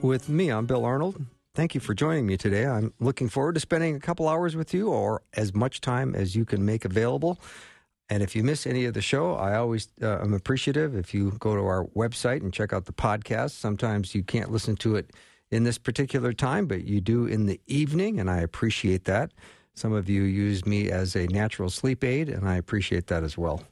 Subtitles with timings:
[0.00, 0.50] With me.
[0.50, 1.24] I'm Bill Arnold.
[1.54, 2.66] Thank you for joining me today.
[2.66, 6.36] I'm looking forward to spending a couple hours with you or as much time as
[6.36, 7.40] you can make available.
[8.08, 11.32] And if you miss any of the show, I always uh, am appreciative if you
[11.38, 13.52] go to our website and check out the podcast.
[13.52, 15.10] Sometimes you can't listen to it
[15.50, 19.32] in this particular time, but you do in the evening, and I appreciate that.
[19.74, 23.38] Some of you use me as a natural sleep aid, and I appreciate that as
[23.38, 23.62] well.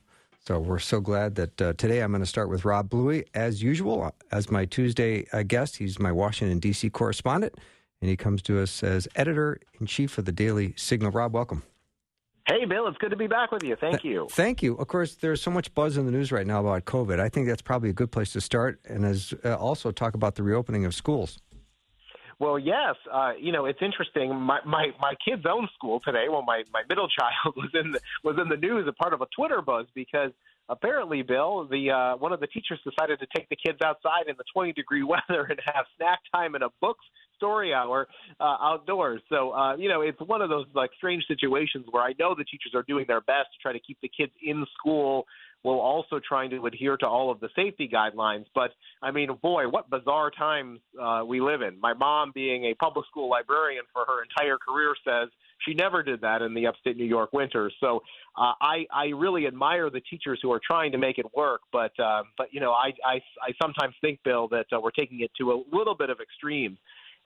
[0.50, 3.62] So we're so glad that uh, today I'm going to start with Rob Bluey, as
[3.62, 5.76] usual, as my Tuesday uh, guest.
[5.76, 6.90] He's my Washington, D.C.
[6.90, 7.54] correspondent,
[8.00, 11.12] and he comes to us as editor in chief of the Daily Signal.
[11.12, 11.62] Rob, welcome.
[12.48, 13.76] Hey, Bill, it's good to be back with you.
[13.76, 14.26] Thank you.
[14.32, 14.74] Thank you.
[14.74, 17.20] Of course, there's so much buzz in the news right now about COVID.
[17.20, 20.34] I think that's probably a good place to start, and as uh, also talk about
[20.34, 21.38] the reopening of schools.
[22.40, 22.96] Well, yes.
[23.12, 24.34] Uh, you know, it's interesting.
[24.34, 26.24] My, my my kid's own school today.
[26.30, 29.20] Well, my my middle child was in the was in the news, a part of
[29.20, 30.32] a Twitter buzz because
[30.70, 34.36] apparently, Bill, the uh, one of the teachers decided to take the kids outside in
[34.38, 37.04] the 20 degree weather and have snack time and a books
[37.36, 38.06] story hour
[38.38, 39.20] uh, outdoors.
[39.30, 42.44] So, uh, you know, it's one of those like strange situations where I know the
[42.44, 45.24] teachers are doing their best to try to keep the kids in school
[45.62, 48.46] while also trying to adhere to all of the safety guidelines.
[48.54, 48.70] But
[49.02, 51.78] I mean, boy, what bizarre times uh, we live in.
[51.80, 55.28] My mom, being a public school librarian for her entire career, says
[55.66, 57.74] she never did that in the upstate New York winters.
[57.80, 58.02] So
[58.36, 61.60] uh, I I really admire the teachers who are trying to make it work.
[61.72, 65.20] But uh, but you know, I I, I sometimes think, Bill, that uh, we're taking
[65.20, 66.78] it to a little bit of extreme.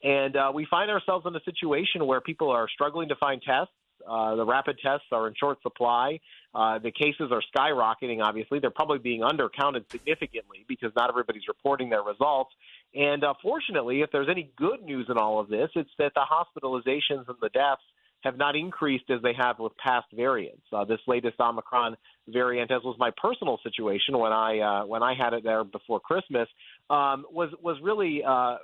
[0.03, 3.73] And uh, we find ourselves in a situation where people are struggling to find tests.
[4.09, 6.21] Uh, the rapid tests are in short supply.
[6.55, 8.59] Uh, the cases are skyrocketing, obviously.
[8.59, 12.53] They're probably being undercounted significantly because not everybody's reporting their results.
[12.95, 16.23] And uh, fortunately, if there's any good news in all of this, it's that the
[16.23, 17.83] hospitalizations and the deaths
[18.25, 20.63] have not increased as they have with past variants.
[20.73, 21.97] Uh, this latest Omicron
[22.27, 26.01] variant, as was my personal situation when I uh, when I had it there before
[26.01, 26.49] Christmas,
[26.89, 28.57] um, was was really uh,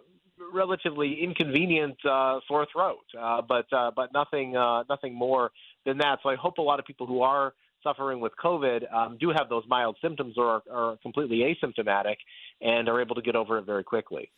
[0.52, 5.50] relatively inconvenient uh, sore throat, uh, but uh, but nothing uh, nothing more
[5.84, 6.18] than that.
[6.22, 9.48] So I hope a lot of people who are suffering with COVID um, do have
[9.48, 12.16] those mild symptoms or are, are completely asymptomatic
[12.60, 14.30] and are able to get over it very quickly.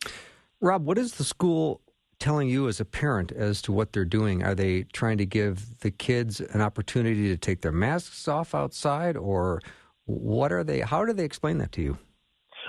[0.61, 1.81] Rob, what is the school
[2.19, 4.43] telling you as a parent as to what they're doing?
[4.43, 9.17] Are they trying to give the kids an opportunity to take their masks off outside,
[9.17, 9.61] or
[10.05, 10.79] what are they?
[10.79, 11.97] How do they explain that to you?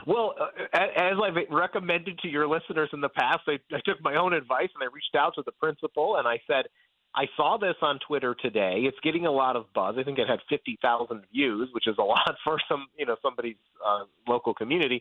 [0.07, 4.17] Well, uh, as I've recommended to your listeners in the past, I, I took my
[4.17, 6.67] own advice and I reached out to the principal and I said,
[7.15, 8.83] I saw this on Twitter today.
[8.87, 9.95] It's getting a lot of buzz.
[9.99, 13.57] I think it had 50,000 views, which is a lot for some, you know, somebody's
[13.85, 15.01] uh, local community.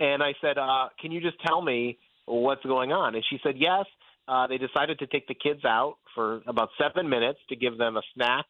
[0.00, 3.54] And I said, uh, "Can you just tell me what's going on?" And she said,
[3.58, 3.84] "Yes."
[4.28, 7.96] Uh, they decided to take the kids out for about seven minutes to give them
[7.96, 8.44] a snack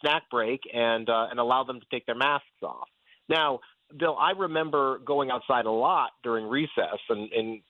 [0.00, 2.88] snack break and uh, and allow them to take their masks off.
[3.28, 3.60] Now,
[3.98, 7.60] Bill, I remember going outside a lot during recess and, and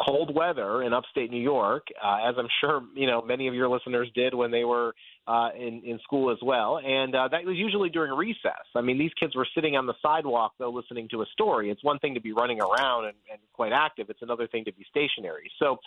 [0.00, 3.68] cold weather in upstate New York, uh, as I'm sure you know many of your
[3.68, 4.94] listeners did when they were
[5.26, 8.66] uh, in in school as well, and uh, that was usually during recess.
[8.74, 11.70] I mean, these kids were sitting on the sidewalk though, listening to a story.
[11.70, 14.72] It's one thing to be running around and, and quite active; it's another thing to
[14.72, 15.50] be stationary.
[15.58, 15.78] So.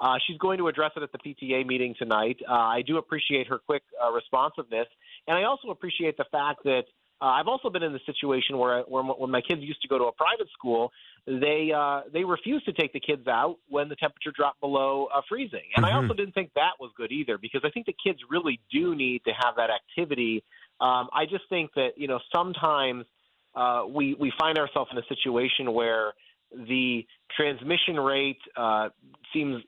[0.00, 2.36] Uh, she's going to address it at the PTA meeting tonight.
[2.48, 4.88] Uh, I do appreciate her quick uh, responsiveness,
[5.28, 6.86] and I also appreciate the fact that
[7.22, 9.96] uh, I've also been in the situation where, where when my kids used to go
[9.96, 10.90] to a private school,
[11.24, 15.20] they uh, they refused to take the kids out when the temperature dropped below uh,
[15.28, 15.94] freezing, and mm-hmm.
[15.94, 18.96] I also didn't think that was good either because I think the kids really do
[18.96, 20.42] need to have that activity.
[20.80, 23.04] Um, I just think that you know sometimes
[23.54, 26.14] uh, we we find ourselves in a situation where
[26.50, 28.88] the transmission rate uh,
[29.32, 29.62] seems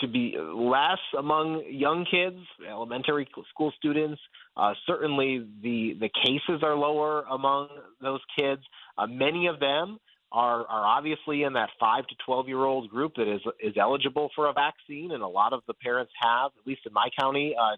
[0.00, 4.20] to be less among young kids, elementary school students.
[4.56, 7.68] Uh, certainly, the the cases are lower among
[8.00, 8.62] those kids.
[8.96, 9.98] Uh, many of them
[10.32, 14.30] are are obviously in that five to twelve year old group that is is eligible
[14.34, 17.54] for a vaccine, and a lot of the parents have, at least in my county,
[17.60, 17.76] uh,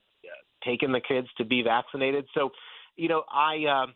[0.64, 2.26] taken the kids to be vaccinated.
[2.34, 2.50] So,
[2.96, 3.64] you know, I.
[3.66, 3.86] Uh,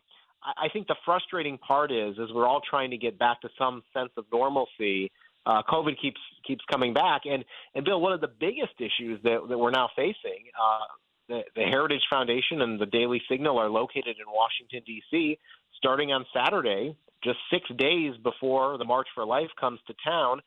[0.57, 3.81] I think the frustrating part is, is we're all trying to get back to some
[3.95, 5.11] sense of normalcy,
[5.45, 7.21] uh, COVID keeps keeps coming back.
[7.25, 7.43] And
[7.73, 10.85] and Bill, one of the biggest issues that, that we're now facing, uh,
[11.27, 15.39] the, the Heritage Foundation and the Daily Signal are located in Washington D.C.
[15.77, 20.41] Starting on Saturday, just six days before the March for Life comes to town,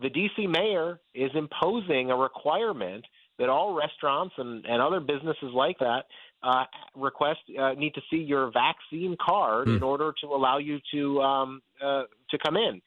[0.00, 3.04] the DC mayor is imposing a requirement
[3.38, 6.04] that all restaurants and, and other businesses like that
[6.42, 9.76] uh, request uh, need to see your vaccine card mm.
[9.76, 12.80] in order to allow you to um, uh, to come in.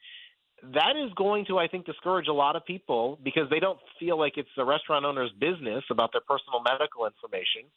[0.62, 4.18] That is going to, I think, discourage a lot of people because they don't feel
[4.18, 7.68] like it's the restaurant owner's business about their personal medical information.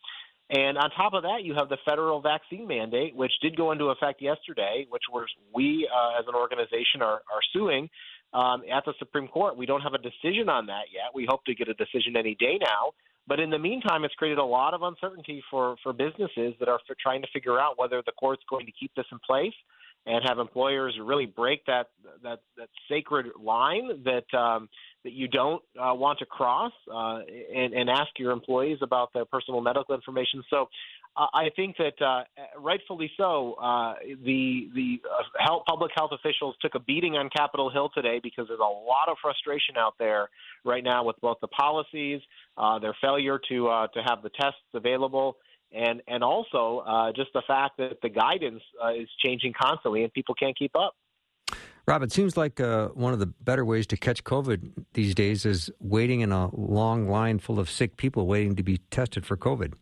[0.50, 3.86] And on top of that, you have the federal vaccine mandate, which did go into
[3.86, 5.04] effect yesterday, which
[5.54, 7.90] we uh, as an organization are, are suing
[8.34, 9.56] um, at the Supreme Court.
[9.58, 11.14] We don't have a decision on that yet.
[11.14, 12.94] We hope to get a decision any day now.
[13.28, 16.80] But in the meantime, it's created a lot of uncertainty for, for businesses that are
[17.00, 19.54] trying to figure out whether the court's going to keep this in place
[20.06, 21.88] and have employers really break that
[22.24, 24.70] that, that sacred line that um,
[25.04, 27.20] that you don't uh, want to cross uh,
[27.56, 30.44] and, and ask your employees about their personal medical information.
[30.50, 30.68] So
[31.18, 32.24] I think that uh,
[32.58, 37.70] rightfully so, uh, the the uh, health, public health officials took a beating on Capitol
[37.70, 40.30] Hill today because there's a lot of frustration out there
[40.64, 42.22] right now with both the policies,
[42.58, 45.36] uh, their failure to uh, to have the tests available,
[45.72, 48.62] and and also uh, just the fact that the guidance
[48.96, 50.96] is changing constantly and people can't keep up.
[51.88, 55.72] Rob, it seems like one of the better ways to catch COVID these days is
[55.80, 59.74] waiting in a long line full of sick people waiting to be tested for COVID.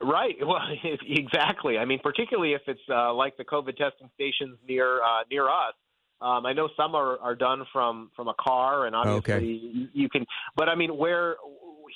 [0.00, 0.36] Right.
[0.46, 0.60] Well,
[1.06, 1.78] exactly.
[1.78, 5.74] I mean, particularly if it's uh, like the COVID testing stations near uh, near us.
[6.22, 9.44] Um, I know some are, are done from from a car, and obviously okay.
[9.44, 10.26] you, you can.
[10.56, 11.36] But I mean, where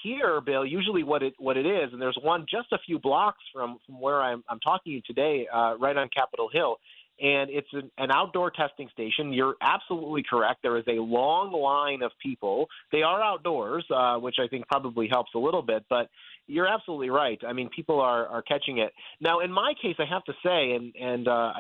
[0.03, 3.43] here, Bill, usually what it what it is, and there's one just a few blocks
[3.53, 6.77] from from where I'm I'm talking to you today, uh, right on Capitol Hill,
[7.21, 9.33] and it's an, an outdoor testing station.
[9.33, 10.61] You're absolutely correct.
[10.63, 12.67] There is a long line of people.
[12.93, 16.09] They are outdoors, uh, which I think probably helps a little bit, but
[16.47, 17.41] you're absolutely right.
[17.47, 19.41] I mean, people are are catching it now.
[19.41, 21.53] In my case, I have to say, and and uh,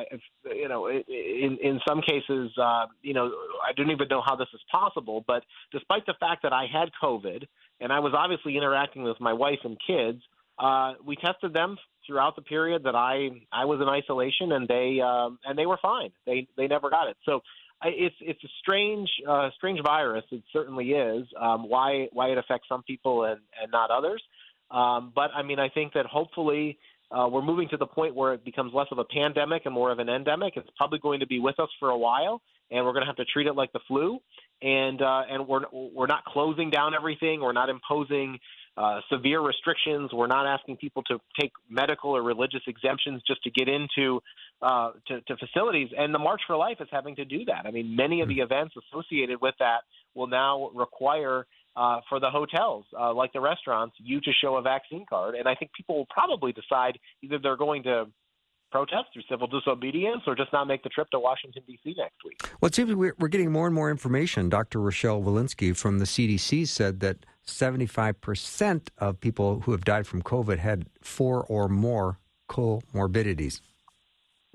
[0.44, 3.32] you know, in in some cases, uh, you know,
[3.66, 5.24] I don't even know how this is possible.
[5.26, 7.46] But despite the fact that I had COVID
[7.80, 10.20] and I was obviously interacting with my wife and kids,
[10.58, 15.00] uh, we tested them throughout the period that I I was in isolation, and they
[15.00, 16.10] um, and they were fine.
[16.26, 17.16] They they never got it.
[17.24, 17.40] So
[17.82, 20.24] it's it's a strange uh, strange virus.
[20.30, 21.26] It certainly is.
[21.40, 24.22] Um, why why it affects some people and and not others.
[24.70, 26.78] Um, but I mean, I think that hopefully
[27.10, 29.92] uh, we're moving to the point where it becomes less of a pandemic and more
[29.92, 30.54] of an endemic.
[30.56, 32.40] It's probably going to be with us for a while,
[32.70, 34.18] and we're going to have to treat it like the flu.
[34.62, 37.40] And uh, and we're we're not closing down everything.
[37.40, 38.38] We're not imposing
[38.76, 40.10] uh, severe restrictions.
[40.12, 44.20] We're not asking people to take medical or religious exemptions just to get into
[44.62, 45.90] uh, to, to facilities.
[45.96, 47.66] And the March for Life is having to do that.
[47.66, 49.82] I mean, many of the events associated with that
[50.14, 54.62] will now require uh, for the hotels, uh, like the restaurants, you to show a
[54.62, 55.34] vaccine card.
[55.34, 58.06] And I think people will probably decide either they're going to
[58.70, 61.94] protest through civil disobedience or just not make the trip to Washington, D.C.
[61.96, 62.40] next week.
[62.60, 64.48] Well, it seems we're, we're getting more and more information.
[64.48, 64.80] Dr.
[64.80, 70.58] Rochelle Walensky from the CDC said that 75% of people who have died from COVID
[70.58, 72.18] had four or more
[72.48, 73.60] comorbidities.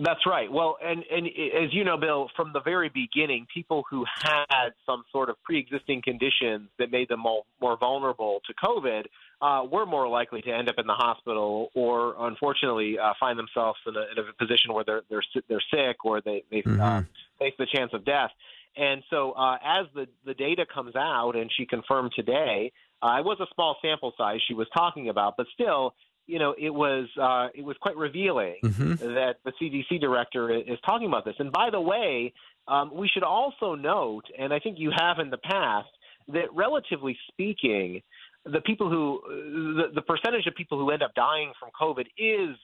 [0.01, 0.49] That's right.
[0.49, 5.03] Well, and and as you know, Bill, from the very beginning, people who had some
[5.11, 9.03] sort of pre-existing conditions that made them more, more vulnerable to COVID
[9.41, 13.77] uh, were more likely to end up in the hospital, or unfortunately, uh, find themselves
[13.85, 16.79] in a, in a position where they're they're they're sick or they they mm-hmm.
[16.79, 17.03] uh,
[17.37, 18.31] face the chance of death.
[18.77, 22.71] And so, uh, as the the data comes out, and she confirmed today,
[23.01, 25.95] uh, it was a small sample size she was talking about, but still,
[26.27, 28.93] you know, it was uh, it was quite revealing mm-hmm.
[29.15, 31.35] that the CDC director is talking about this.
[31.39, 32.33] And by the way,
[32.67, 35.89] um, we should also note, and I think you have in the past,
[36.27, 38.01] that relatively speaking,
[38.45, 42.55] the people who the, the percentage of people who end up dying from COVID is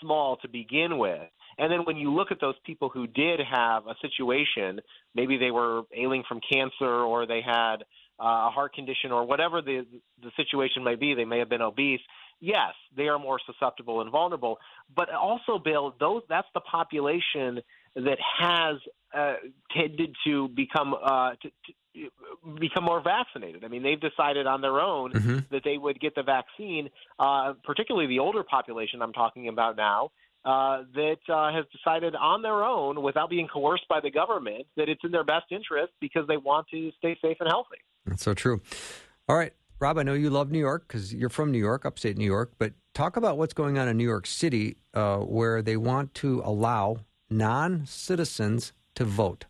[0.00, 1.20] small to begin with.
[1.58, 4.80] And then when you look at those people who did have a situation,
[5.14, 7.76] maybe they were ailing from cancer or they had
[8.20, 9.86] uh, a heart condition or whatever the
[10.22, 12.00] the situation may be, they may have been obese
[12.42, 14.58] yes, they are more susceptible and vulnerable.
[14.94, 17.60] But also, Bill, those that's the population
[17.94, 18.76] that has
[19.16, 19.34] uh,
[19.74, 21.50] tended to become uh, to,
[21.94, 22.10] to
[22.60, 23.64] become more vaccinated.
[23.64, 25.38] I mean, they've decided on their own mm-hmm.
[25.50, 30.10] that they would get the vaccine, uh, particularly the older population I'm talking about now.
[30.44, 34.88] Uh, that uh, has decided on their own, without being coerced by the government, that
[34.88, 37.76] it's in their best interest because they want to stay safe and healthy.
[38.06, 38.60] That's so true.
[39.28, 42.16] All right, Rob, I know you love New York because you're from New York, upstate
[42.16, 45.76] New York, but talk about what's going on in New York City uh, where they
[45.76, 46.98] want to allow
[47.30, 49.44] non citizens to vote.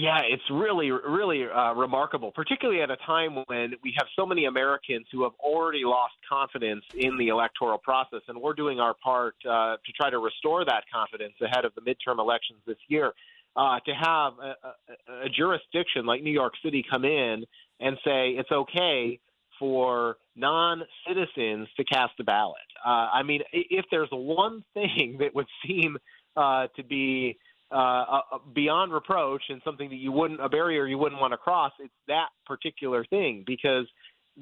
[0.00, 4.44] Yeah, it's really, really uh, remarkable, particularly at a time when we have so many
[4.44, 9.34] Americans who have already lost confidence in the electoral process, and we're doing our part
[9.44, 13.12] uh, to try to restore that confidence ahead of the midterm elections this year.
[13.56, 14.54] uh, to have a,
[15.12, 17.44] a, a jurisdiction like New York City come in
[17.80, 19.18] and say it's okay
[19.58, 22.60] for non-citizens to cast a ballot.
[22.86, 25.98] Uh, I mean, if there's one thing that would seem
[26.36, 27.36] uh, to be
[27.70, 28.20] uh,
[28.54, 31.92] beyond reproach and something that you wouldn't a barrier you wouldn't want to cross, it's
[32.06, 33.86] that particular thing because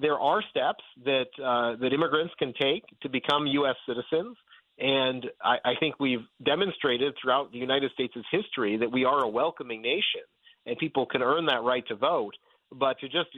[0.00, 3.76] there are steps that uh, that immigrants can take to become U.S.
[3.86, 4.36] citizens.
[4.78, 9.28] And I, I think we've demonstrated throughout the United States' history that we are a
[9.28, 10.20] welcoming nation
[10.66, 12.34] and people can earn that right to vote.
[12.72, 13.28] But to just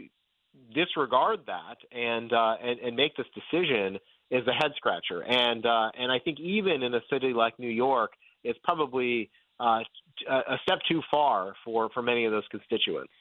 [0.75, 3.99] disregard that and uh, and, and make this decision
[4.30, 5.23] is a head scratcher.
[5.23, 9.30] And uh, and I think even in a city like New York, it's probably
[9.61, 9.81] uh,
[10.29, 13.12] a step too far for for many of those constituents.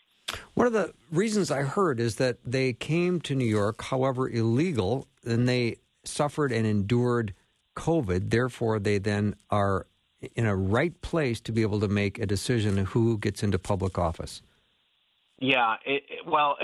[0.56, 5.08] One of the reasons I heard is that they came to New York, however illegal,
[5.24, 7.34] and they suffered and endured
[7.76, 8.30] COVID.
[8.30, 9.88] Therefore, they then are
[10.36, 13.98] in a right place to be able to make a decision who gets into public
[13.98, 14.42] office.
[15.40, 16.58] Yeah, it, it, well,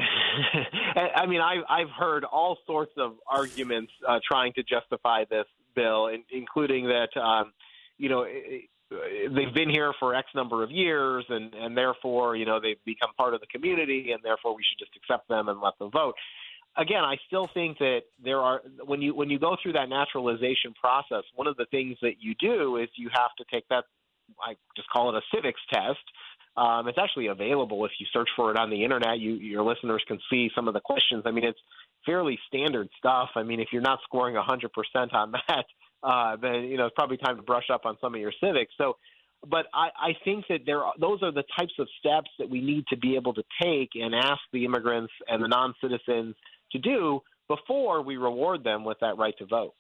[1.16, 6.08] I mean, I've I've heard all sorts of arguments uh, trying to justify this bill,
[6.08, 7.54] in, including that um,
[8.00, 8.70] you know it,
[9.36, 13.12] they've been here for X number of years, and and therefore you know they've become
[13.18, 16.16] part of the community, and therefore we should just accept them and let them vote.
[16.76, 20.74] Again, I still think that there are when you when you go through that naturalization
[20.74, 23.86] process, one of the things that you do is you have to take that
[24.42, 26.00] I just call it a civics test
[26.56, 29.20] um, it's actually available if you search for it on the internet.
[29.20, 31.24] You, your listeners can see some of the questions.
[31.26, 31.60] I mean, it's
[32.06, 33.30] fairly standard stuff.
[33.36, 35.66] I mean, if you're not scoring 100% on that,
[36.04, 38.74] uh, then you know it's probably time to brush up on some of your civics.
[38.78, 38.98] So,
[39.50, 42.62] but I, I think that there are, those are the types of steps that we
[42.62, 46.36] need to be able to take and ask the immigrants and the non-citizens
[46.72, 49.74] to do before we reward them with that right to vote.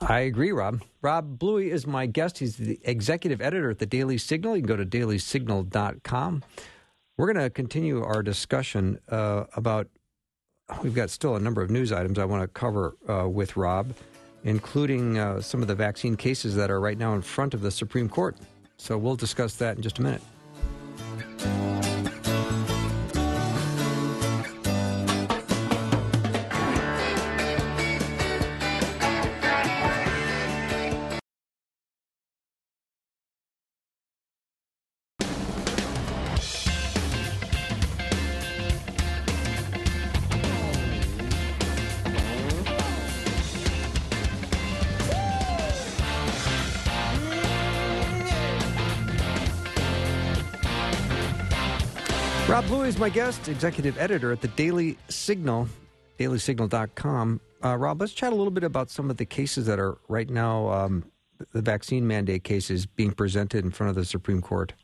[0.00, 0.82] I agree, Rob.
[1.00, 2.38] Rob Bluey is my guest.
[2.38, 4.56] He's the executive editor at the Daily Signal.
[4.56, 6.42] You can go to dailysignal.com.
[7.16, 9.88] We're going to continue our discussion uh, about.
[10.82, 13.94] We've got still a number of news items I want to cover uh, with Rob,
[14.44, 17.70] including uh, some of the vaccine cases that are right now in front of the
[17.70, 18.36] Supreme Court.
[18.76, 20.22] So we'll discuss that in just a minute.
[52.92, 55.66] Is my guest, executive editor at the Daily Signal,
[56.18, 57.40] dailysignal.com.
[57.64, 60.28] Uh, Rob, let's chat a little bit about some of the cases that are right
[60.28, 61.04] now, um,
[61.52, 64.74] the vaccine mandate cases being presented in front of the Supreme Court.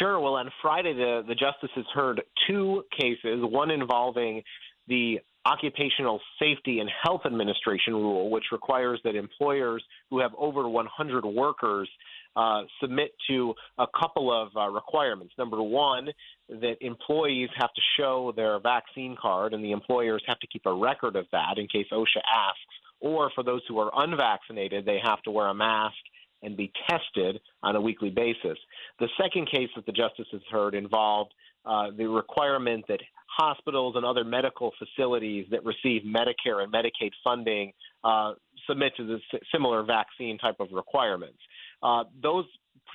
[0.00, 0.18] Sure.
[0.18, 4.42] Well, on Friday, the, the justices heard two cases, one involving
[4.88, 11.24] the Occupational Safety and Health Administration rule, which requires that employers who have over 100
[11.24, 11.88] workers
[12.36, 15.34] uh, submit to a couple of uh, requirements.
[15.38, 16.08] Number one,
[16.48, 20.72] that employees have to show their vaccine card, and the employers have to keep a
[20.72, 22.60] record of that in case OSHA asks.
[23.00, 25.96] Or for those who are unvaccinated, they have to wear a mask
[26.42, 28.58] and be tested on a weekly basis.
[28.98, 31.32] The second case that the justices heard involved
[31.64, 37.72] uh, the requirement that hospitals and other medical facilities that receive Medicare and Medicaid funding
[38.04, 38.32] uh,
[38.66, 39.18] submit to the
[39.52, 41.38] similar vaccine type of requirements.
[41.82, 42.46] Uh, those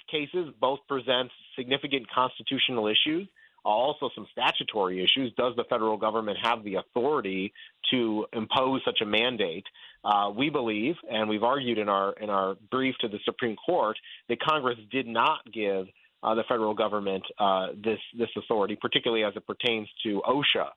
[0.09, 3.27] cases both present significant constitutional issues,
[3.65, 5.33] also some statutory issues.
[5.37, 7.51] Does the federal government have the authority
[7.91, 9.65] to impose such a mandate?
[10.03, 13.97] Uh, we believe, and we've argued in our in our brief to the Supreme Court,
[14.29, 15.87] that Congress did not give
[16.23, 20.69] uh, the federal government uh, this this authority, particularly as it pertains to OSHA.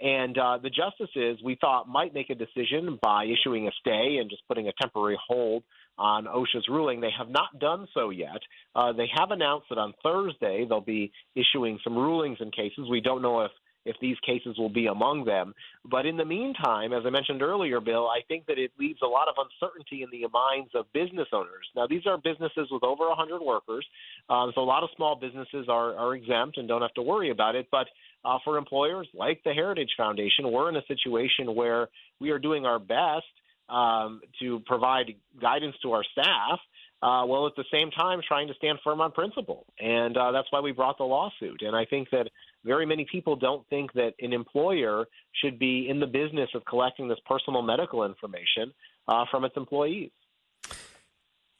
[0.00, 4.30] And uh, the justices, we thought, might make a decision by issuing a stay and
[4.30, 5.62] just putting a temporary hold
[6.00, 7.00] on OSHA's ruling.
[7.00, 8.40] They have not done so yet.
[8.74, 12.88] Uh, they have announced that on Thursday they'll be issuing some rulings in cases.
[12.90, 13.50] We don't know if
[13.86, 15.54] if these cases will be among them.
[15.90, 19.06] But in the meantime, as I mentioned earlier, Bill, I think that it leaves a
[19.06, 21.66] lot of uncertainty in the minds of business owners.
[21.74, 23.86] Now, these are businesses with over 100 workers,
[24.28, 27.30] um, so a lot of small businesses are, are exempt and don't have to worry
[27.30, 27.68] about it.
[27.70, 27.86] But
[28.22, 31.88] uh, for employers like the Heritage Foundation, we're in a situation where
[32.20, 33.24] we are doing our best
[33.70, 36.58] um, to provide guidance to our staff.
[37.02, 39.64] Uh, while at the same time trying to stand firm on principle.
[39.78, 41.62] And uh, that's why we brought the lawsuit.
[41.62, 42.28] And I think that
[42.62, 45.06] very many people don't think that an employer
[45.42, 48.74] should be in the business of collecting this personal medical information
[49.08, 50.10] uh, from its employees.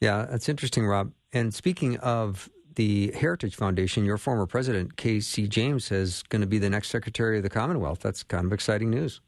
[0.00, 1.12] Yeah, that's interesting, Rob.
[1.32, 5.48] And speaking of the Heritage Foundation, your former president, K.C.
[5.48, 8.00] James, is going to be the next Secretary of the Commonwealth.
[8.00, 9.20] That's kind of exciting news.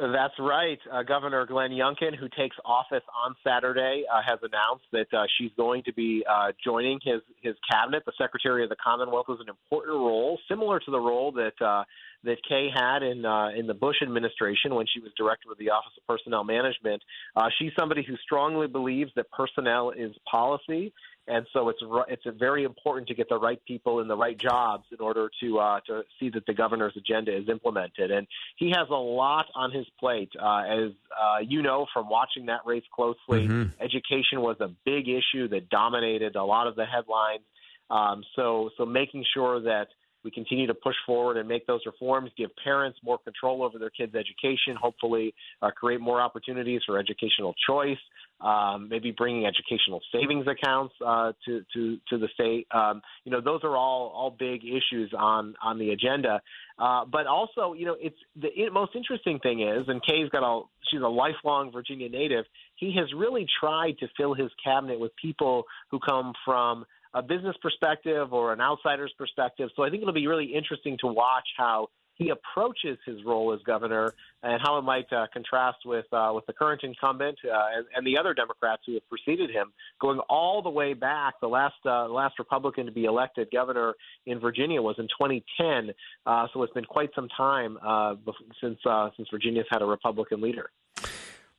[0.00, 0.78] That's right.
[0.90, 5.50] Uh, Governor Glenn Youngkin, who takes office on Saturday, uh, has announced that uh, she's
[5.58, 8.04] going to be uh, joining his his cabinet.
[8.06, 11.84] The Secretary of the Commonwealth is an important role, similar to the role that uh,
[12.24, 15.70] that Kay had in uh, in the Bush administration when she was director of the
[15.70, 17.02] Office of Personnel Management.
[17.34, 20.92] Uh, she's somebody who strongly believes that personnel is policy,
[21.26, 24.84] and so it's it's very important to get the right people in the right jobs
[24.90, 28.10] in order to uh, to see that the governor's agenda is implemented.
[28.10, 32.46] And he has a lot on his plate, uh, as uh, you know from watching
[32.46, 33.48] that race closely.
[33.48, 33.82] Mm-hmm.
[33.82, 37.44] Education was a big issue that dominated a lot of the headlines.
[37.90, 39.88] Um, so so making sure that
[40.24, 43.90] we continue to push forward and make those reforms, give parents more control over their
[43.90, 47.98] kids' education, hopefully uh, create more opportunities for educational choice,
[48.40, 52.66] um, maybe bringing educational savings accounts uh, to, to, to the state.
[52.70, 56.40] Um, you know, those are all, all big issues on, on the agenda.
[56.78, 60.42] Uh, but also, you know, it's the it, most interesting thing is, and Kay's got
[60.42, 62.44] a, she's a lifelong Virginia native.
[62.76, 67.56] He has really tried to fill his cabinet with people who come from a business
[67.60, 69.70] perspective or an outsider's perspective.
[69.76, 71.88] So I think it'll be really interesting to watch how
[72.20, 74.12] he approaches his role as governor
[74.42, 78.06] and how it might uh, contrast with uh, with the current incumbent uh, and, and,
[78.06, 81.34] the other Democrats who have preceded him, going all the way back.
[81.40, 83.94] The last uh, last Republican to be elected governor
[84.26, 85.94] in Virginia was in 2010,
[86.26, 88.16] uh, so it's been quite some time uh,
[88.60, 88.78] since
[89.16, 90.70] since Virginia's had a Republican leader.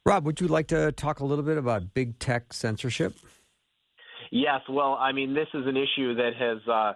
[0.05, 3.15] Rob, would you like to talk a little bit about big tech censorship?
[4.31, 6.93] Yes, well, I mean, this is an issue that has uh,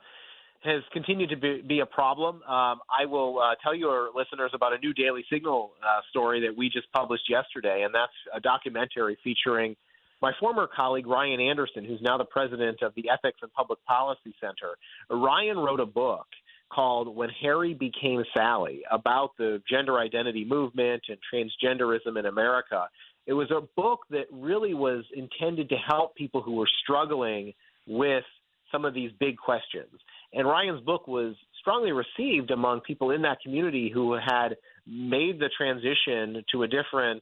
[0.64, 2.38] has continued to be, be a problem.
[2.44, 6.58] Um, I will uh, tell your listeners about a new Daily Signal uh, story that
[6.58, 9.76] we just published yesterday, and that's a documentary featuring
[10.22, 14.34] my former colleague Ryan Anderson, who's now the president of the Ethics and Public Policy
[14.40, 14.78] Center.
[15.10, 16.26] Ryan wrote a book
[16.74, 22.88] called When Harry Became Sally about the gender identity movement and transgenderism in America.
[23.26, 27.54] It was a book that really was intended to help people who were struggling
[27.88, 28.24] with
[28.72, 30.00] some of these big questions.
[30.34, 35.50] And Ryan's book was strongly received among people in that community who had made the
[35.58, 37.22] transition to a different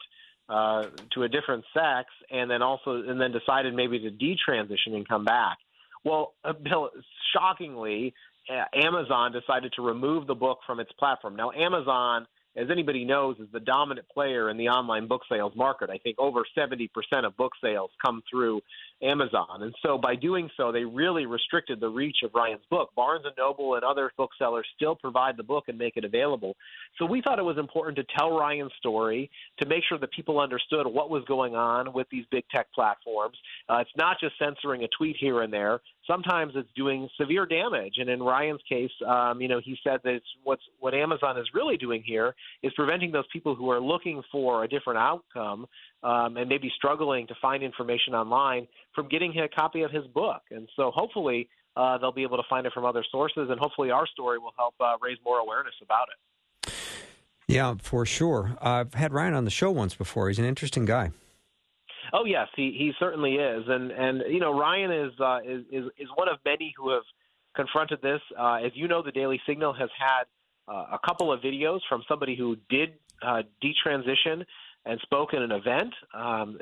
[0.50, 5.08] uh, to a different sex, and then also and then decided maybe to detransition and
[5.08, 5.58] come back.
[6.04, 6.90] Well, Bill,
[7.34, 8.14] shockingly,
[8.50, 11.36] uh, Amazon decided to remove the book from its platform.
[11.36, 15.90] Now, Amazon as anybody knows, is the dominant player in the online book sales market.
[15.90, 16.90] I think over 70%
[17.24, 18.62] of book sales come through
[19.02, 19.64] Amazon.
[19.64, 22.92] And so by doing so, they really restricted the reach of Ryan's book.
[22.96, 26.56] Barnes and Noble and other booksellers still provide the book and make it available.
[27.00, 30.40] So we thought it was important to tell Ryan's story, to make sure that people
[30.40, 33.38] understood what was going on with these big tech platforms.
[33.68, 35.82] Uh, it's not just censoring a tweet here and there.
[36.06, 37.94] Sometimes it's doing severe damage.
[37.98, 41.48] And in Ryan's case, um, you know, he said that it's what's what Amazon is
[41.54, 45.66] really doing here is preventing those people who are looking for a different outcome
[46.04, 50.42] um, and maybe struggling to find information online from getting a copy of his book.
[50.52, 53.90] And so hopefully uh, they'll be able to find it from other sources, and hopefully
[53.90, 56.72] our story will help uh, raise more awareness about it.
[57.48, 58.56] Yeah, for sure.
[58.62, 60.28] I've had Ryan on the show once before.
[60.28, 61.12] He's an interesting guy.
[62.14, 65.86] Oh yes, he he certainly is, and and you know Ryan is uh, is, is
[65.98, 67.04] is one of many who have
[67.56, 68.22] confronted this.
[68.40, 70.24] Uh, as you know, the Daily Signal has had
[70.68, 72.94] uh, a couple of videos from somebody who did
[73.26, 74.46] uh, detransition
[74.86, 75.94] and spoke at an event.
[76.14, 76.60] Um,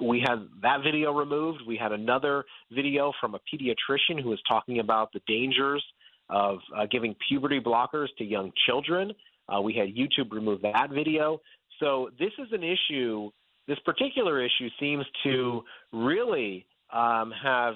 [0.00, 1.62] we had that video removed.
[1.66, 5.84] We had another video from a pediatrician who was talking about the dangers
[6.30, 9.12] of uh, giving puberty blockers to young children.
[9.48, 11.40] Uh, we had YouTube remove that video.
[11.80, 13.30] So this is an issue.
[13.68, 17.74] This particular issue seems to really um, have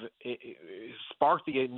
[1.13, 1.69] sparked the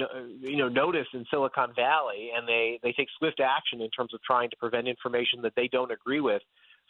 [0.41, 4.23] you know notice in Silicon Valley, and they they take swift action in terms of
[4.23, 6.43] trying to prevent information that they don't agree with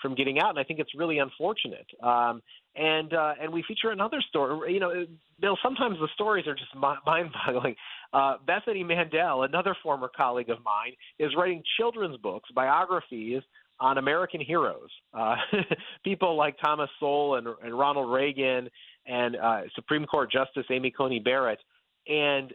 [0.02, 1.86] from getting out, and I think it's really unfortunate.
[2.02, 2.42] Um,
[2.76, 4.74] and uh, and we feature another story.
[4.74, 5.06] You know,
[5.40, 5.56] Bill.
[5.62, 7.76] Sometimes the stories are just mind-boggling.
[8.12, 13.42] Uh, Bethany Mandel, another former colleague of mine, is writing children's books, biographies
[13.80, 15.36] on American heroes, uh,
[16.04, 18.68] people like Thomas Sowell and, and Ronald Reagan
[19.06, 21.60] and uh, Supreme Court Justice Amy Coney Barrett,
[22.06, 22.52] and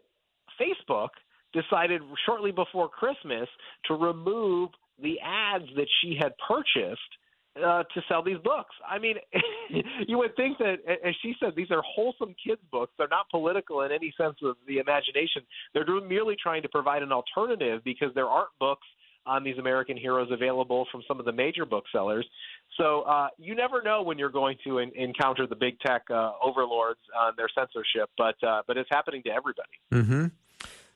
[0.59, 1.09] Facebook
[1.53, 3.47] decided shortly before Christmas
[3.85, 4.69] to remove
[5.01, 7.01] the ads that she had purchased
[7.57, 8.75] uh, to sell these books.
[8.87, 9.15] I mean,
[10.07, 12.93] you would think that, as she said, these are wholesome kids' books.
[12.97, 15.41] They're not political in any sense of the imagination.
[15.73, 18.87] They're merely trying to provide an alternative because there aren't books
[19.25, 22.27] on these American heroes available from some of the major booksellers.
[22.77, 26.31] So uh, you never know when you're going to in- encounter the big tech uh,
[26.43, 29.69] overlords on their censorship, but uh, but it's happening to everybody.
[29.91, 30.25] Mm-hmm.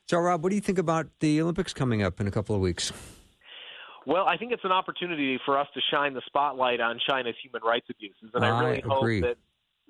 [0.08, 2.62] So, Rob, what do you think about the Olympics coming up in a couple of
[2.62, 2.92] weeks?
[4.06, 7.62] Well, I think it's an opportunity for us to shine the spotlight on China's human
[7.64, 9.22] rights abuses, and I, I really agree.
[9.22, 9.38] hope that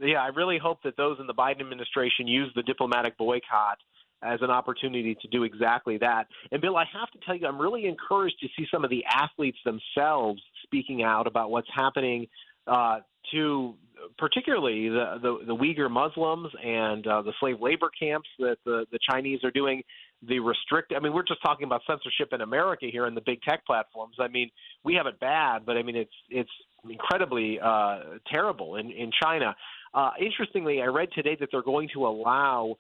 [0.08, 3.78] yeah, I really hope that those in the Biden administration use the diplomatic boycott
[4.24, 6.28] as an opportunity to do exactly that.
[6.52, 9.04] And Bill, I have to tell you, I'm really encouraged to see some of the
[9.06, 12.28] athletes themselves speaking out about what's happening
[12.68, 13.00] uh,
[13.32, 13.76] to
[14.18, 19.00] particularly the, the, the Uyghur Muslims and uh, the slave labor camps that the, the
[19.10, 19.84] Chinese are doing.
[20.26, 23.42] The restrict, I mean, we're just talking about censorship in America here in the big
[23.42, 24.16] tech platforms.
[24.20, 24.50] I mean,
[24.84, 26.50] we have it bad, but I mean, it's it's
[26.90, 28.00] incredibly uh,
[28.32, 29.54] terrible in in China.
[29.94, 32.78] Uh, interestingly, I read today that they're going to allow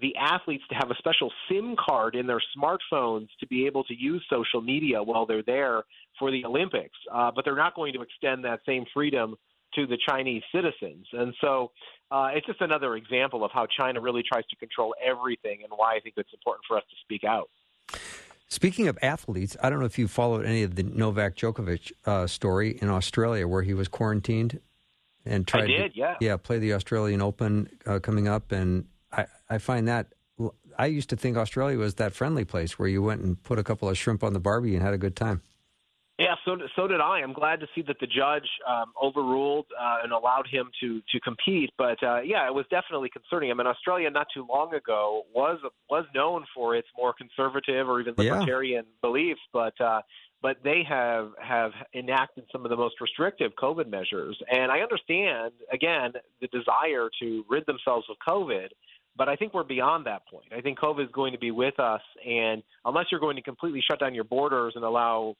[0.00, 3.94] the athletes to have a special SIM card in their smartphones to be able to
[3.94, 5.84] use social media while they're there
[6.18, 6.96] for the Olympics.
[7.12, 9.36] Uh, but they're not going to extend that same freedom
[9.74, 11.06] to the Chinese citizens.
[11.12, 11.72] And so
[12.10, 15.96] uh, it's just another example of how China really tries to control everything and why
[15.96, 17.50] I think it's important for us to speak out.
[18.48, 22.26] Speaking of athletes, I don't know if you followed any of the Novak Djokovic uh,
[22.26, 24.60] story in Australia where he was quarantined
[25.24, 26.14] and tried did, to yeah.
[26.20, 28.84] yeah play the Australian Open uh, coming up, and
[29.16, 30.12] I I find that
[30.78, 33.64] I used to think Australia was that friendly place where you went and put a
[33.64, 35.42] couple of shrimp on the barbie and had a good time.
[36.18, 37.20] Yeah, so so did I.
[37.20, 41.20] I'm glad to see that the judge um, overruled uh, and allowed him to to
[41.20, 41.70] compete.
[41.76, 43.50] But uh, yeah, it was definitely concerning.
[43.50, 45.58] I mean, Australia not too long ago was
[45.90, 48.32] was known for its more conservative or even Yeah.
[48.32, 50.00] libertarian beliefs, but uh,
[50.40, 54.38] but they have have enacted some of the most restrictive COVID measures.
[54.50, 58.68] And I understand again the desire to rid themselves of COVID.
[59.16, 60.52] But I think we're beyond that point.
[60.56, 63.82] I think COVID is going to be with us, and unless you're going to completely
[63.88, 65.36] shut down your borders and allow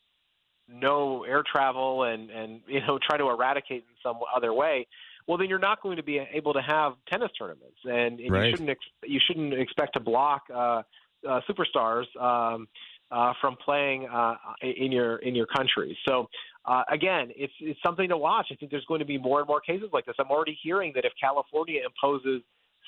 [0.69, 4.87] no air travel and and you know try to eradicate in some other way
[5.27, 8.47] well then you're not going to be able to have tennis tournaments and, and Right.
[8.47, 10.83] you shouldn't ex- you shouldn't expect to block uh,
[11.29, 12.67] uh superstars um
[13.11, 16.29] uh from playing uh in your in your country so
[16.65, 19.49] uh again it's it's something to watch i think there's going to be more and
[19.49, 22.43] more cases like this i'm already hearing that if california imposes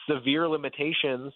[0.08, 1.32] severe limitations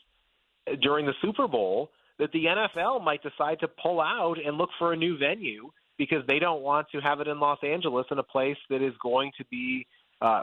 [0.81, 4.93] during the super bowl that the NFL might decide to pull out and look for
[4.93, 8.23] a new venue because they don't want to have it in Los Angeles in a
[8.23, 9.87] place that is going to be
[10.21, 10.43] uh,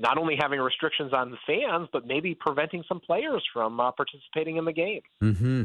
[0.00, 4.56] not only having restrictions on the fans, but maybe preventing some players from uh, participating
[4.56, 5.00] in the game.
[5.22, 5.64] Mm-hmm.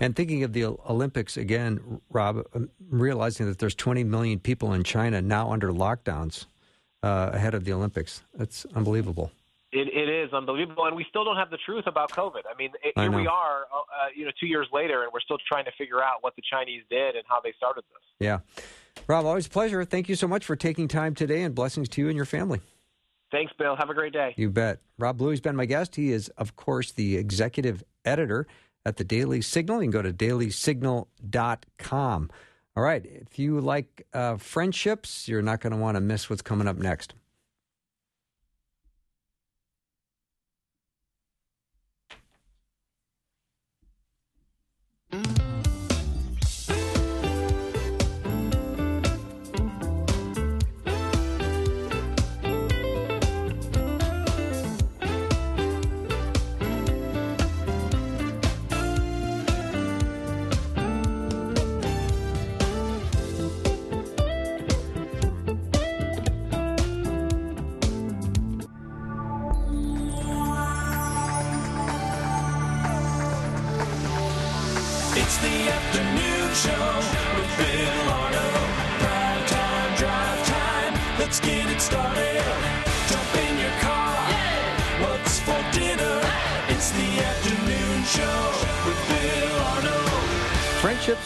[0.00, 2.44] And thinking of the Olympics again, Rob,
[2.88, 6.46] realizing that there's 20 million people in China now under lockdowns
[7.02, 8.22] uh, ahead of the Olympics.
[8.34, 9.32] That's unbelievable.
[9.72, 12.42] It, it is unbelievable, and we still don't have the truth about COVID.
[12.48, 15.20] I mean, it, I here we are, uh, you know, two years later, and we're
[15.20, 18.00] still trying to figure out what the Chinese did and how they started this.
[18.20, 18.38] Yeah.
[19.08, 19.84] Rob, always a pleasure.
[19.84, 22.60] Thank you so much for taking time today and blessings to you and your family.
[23.32, 23.74] Thanks, Bill.
[23.76, 24.34] Have a great day.
[24.36, 24.78] You bet.
[24.98, 25.96] Rob Bluey's been my guest.
[25.96, 28.46] He is, of course, the executive editor
[28.84, 29.82] at the Daily Signal.
[29.82, 32.30] You can go to dailysignal.com.
[32.76, 33.04] All right.
[33.04, 36.76] If you like uh, friendships, you're not going to want to miss what's coming up
[36.76, 37.14] next.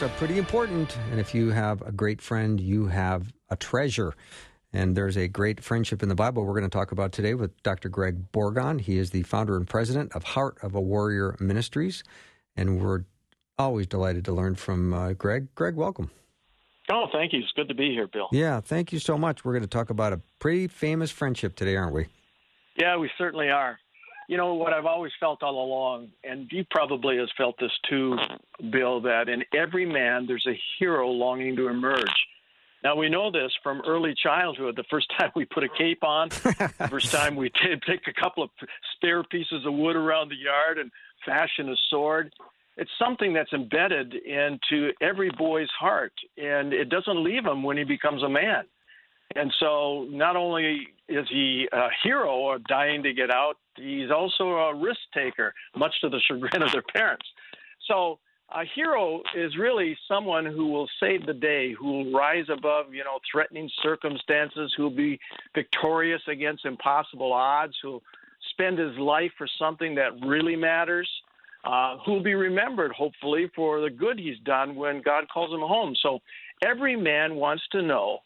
[0.02, 0.96] Are pretty important.
[1.10, 4.14] And if you have a great friend, you have a treasure.
[4.72, 7.62] And there's a great friendship in the Bible we're going to talk about today with
[7.62, 7.90] Dr.
[7.90, 8.80] Greg Bourgond.
[8.80, 12.02] He is the founder and president of Heart of a Warrior Ministries.
[12.56, 13.04] And we're
[13.58, 15.54] always delighted to learn from uh, Greg.
[15.54, 16.10] Greg, welcome.
[16.90, 17.40] Oh, thank you.
[17.40, 18.28] It's good to be here, Bill.
[18.32, 19.44] Yeah, thank you so much.
[19.44, 22.06] We're going to talk about a pretty famous friendship today, aren't we?
[22.78, 23.78] Yeah, we certainly are.
[24.31, 28.16] You know what I've always felt all along, and you probably has felt this too,
[28.71, 32.14] Bill, that in every man there's a hero longing to emerge.
[32.85, 34.77] Now we know this from early childhood.
[34.77, 38.12] The first time we put a cape on, the first time we did pick a
[38.12, 38.51] couple of
[38.95, 40.93] spare pieces of wood around the yard and
[41.27, 42.33] fashion a sword.
[42.77, 47.83] It's something that's embedded into every boy's heart, and it doesn't leave him when he
[47.83, 48.62] becomes a man.
[49.37, 54.45] And so, not only is he a hero or dying to get out, he's also
[54.45, 57.27] a risk taker, much to the chagrin of their parents.
[57.87, 58.19] So,
[58.53, 63.05] a hero is really someone who will save the day, who will rise above, you
[63.05, 65.21] know, threatening circumstances, who will be
[65.55, 68.03] victorious against impossible odds, who will
[68.51, 71.09] spend his life for something that really matters,
[71.64, 75.61] uh, who will be remembered, hopefully, for the good he's done when God calls him
[75.61, 75.95] home.
[76.03, 76.19] So
[76.64, 78.19] every man wants to know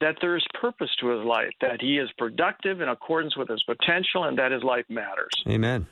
[0.00, 3.62] that there is purpose to his life, that he is productive in accordance with his
[3.64, 5.30] potential, and that his life matters.
[5.46, 5.86] Amen.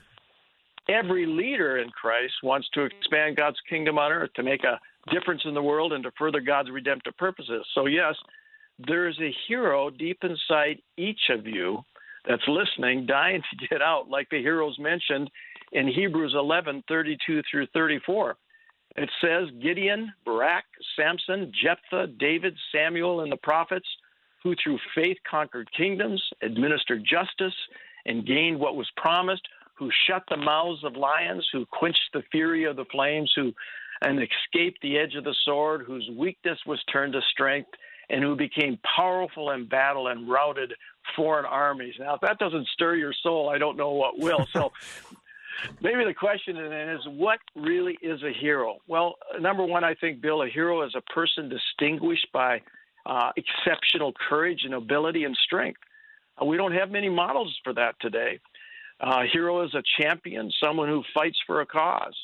[0.89, 4.81] Every leader in Christ wants to expand God's kingdom on earth, to make a
[5.13, 7.67] difference in the world, and to further God's redemptive purposes.
[7.75, 8.15] So, yes,
[8.79, 11.85] there is a hero deep inside each of you
[12.27, 15.31] that's listening, dying to get out, like the heroes mentioned
[15.73, 18.37] in Hebrews 11 32 through 34.
[18.99, 20.65] It says Gideon, Barak,
[20.97, 23.87] Samson, Jephthah, David, Samuel, and the prophets,
[24.43, 27.55] who through faith conquered kingdoms, administered justice,
[28.07, 32.65] and gained what was promised, who shut the mouths of lions, who quenched the fury
[32.65, 33.53] of the flames, who
[34.03, 37.71] and escaped the edge of the sword, whose weakness was turned to strength,
[38.11, 40.73] and who became powerful in battle and routed
[41.15, 41.95] foreign armies.
[42.01, 44.47] Now, if that doesn't stir your soul, I don't know what will.
[44.53, 44.73] So
[45.81, 48.79] maybe the question then is what really is a hero?
[48.87, 52.61] Well, number one, I think, Bill, a hero is a person distinguished by
[53.07, 55.81] uh, exceptional courage and ability and strength.
[56.41, 58.39] Uh, we don't have many models for that today.
[59.01, 62.15] Uh, hero is a champion, someone who fights for a cause.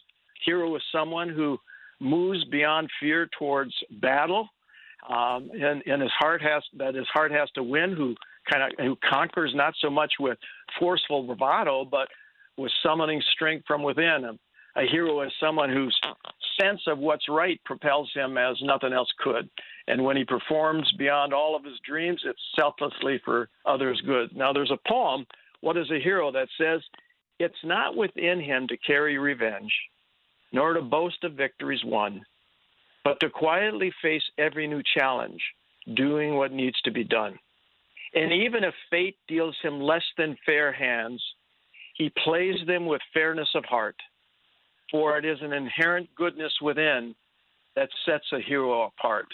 [0.44, 1.58] Hero is someone who
[2.00, 4.48] moves beyond fear towards battle,
[5.08, 7.94] um, and, and his heart has that his heart has to win.
[7.94, 8.14] Who
[8.50, 10.38] kind of who conquers not so much with
[10.78, 12.08] forceful bravado, but
[12.56, 14.24] with summoning strength from within.
[14.24, 15.98] A, a hero is someone whose
[16.60, 19.48] sense of what's right propels him as nothing else could.
[19.86, 24.34] And when he performs beyond all of his dreams, it's selflessly for others' good.
[24.34, 25.26] Now, there's a poem,
[25.60, 26.80] What is a Hero, that says,
[27.38, 29.72] It's not within him to carry revenge,
[30.52, 32.22] nor to boast of victories won,
[33.04, 35.42] but to quietly face every new challenge,
[35.94, 37.38] doing what needs to be done.
[38.14, 41.22] And even if fate deals him less than fair hands,
[41.94, 43.96] he plays them with fairness of heart,
[44.90, 47.14] for it is an inherent goodness within
[47.76, 49.26] that sets a hero apart.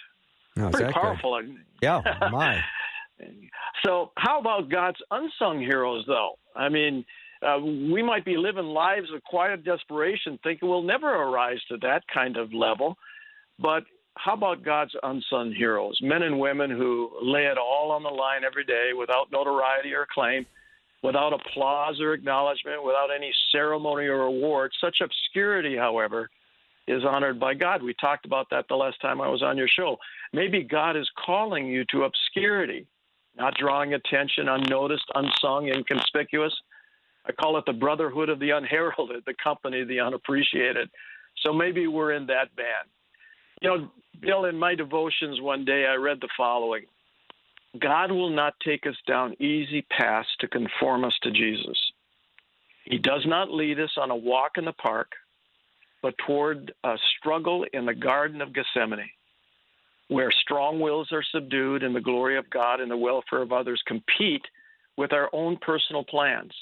[0.56, 1.02] No, Pretty exactly.
[1.02, 1.42] powerful.
[1.82, 2.60] Yeah, my.
[3.84, 6.38] So, how about God's unsung heroes, though?
[6.56, 7.04] I mean,
[7.46, 12.02] uh, we might be living lives of quiet desperation, thinking we'll never arise to that
[12.12, 12.96] kind of level.
[13.58, 13.84] But
[14.16, 15.98] how about God's unsung heroes?
[16.02, 20.02] Men and women who lay it all on the line every day without notoriety or
[20.02, 20.46] acclaim,
[21.02, 24.72] without applause or acknowledgement, without any ceremony or award.
[24.80, 26.30] Such obscurity, however,
[26.86, 27.82] is honored by God.
[27.82, 29.96] We talked about that the last time I was on your show.
[30.32, 32.86] Maybe God is calling you to obscurity,
[33.36, 36.54] not drawing attention, unnoticed, unsung, inconspicuous.
[37.26, 40.90] I call it the brotherhood of the unheralded, the company of the unappreciated.
[41.42, 42.88] So maybe we're in that band.
[43.62, 46.84] You know, Bill, in my devotions one day, I read the following
[47.78, 51.78] God will not take us down easy paths to conform us to Jesus.
[52.84, 55.12] He does not lead us on a walk in the park,
[56.02, 59.10] but toward a struggle in the Garden of Gethsemane,
[60.08, 63.80] where strong wills are subdued and the glory of God and the welfare of others
[63.86, 64.44] compete
[64.96, 66.52] with our own personal plans.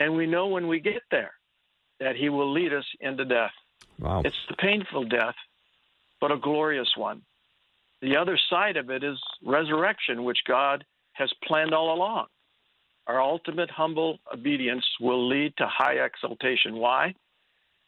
[0.00, 1.32] And we know when we get there
[2.00, 3.52] that He will lead us into death.
[4.00, 4.22] Wow.
[4.24, 5.36] It's the painful death,
[6.20, 7.22] but a glorious one.
[8.06, 12.26] The other side of it is resurrection, which God has planned all along.
[13.08, 16.76] Our ultimate humble obedience will lead to high exaltation.
[16.76, 17.16] Why?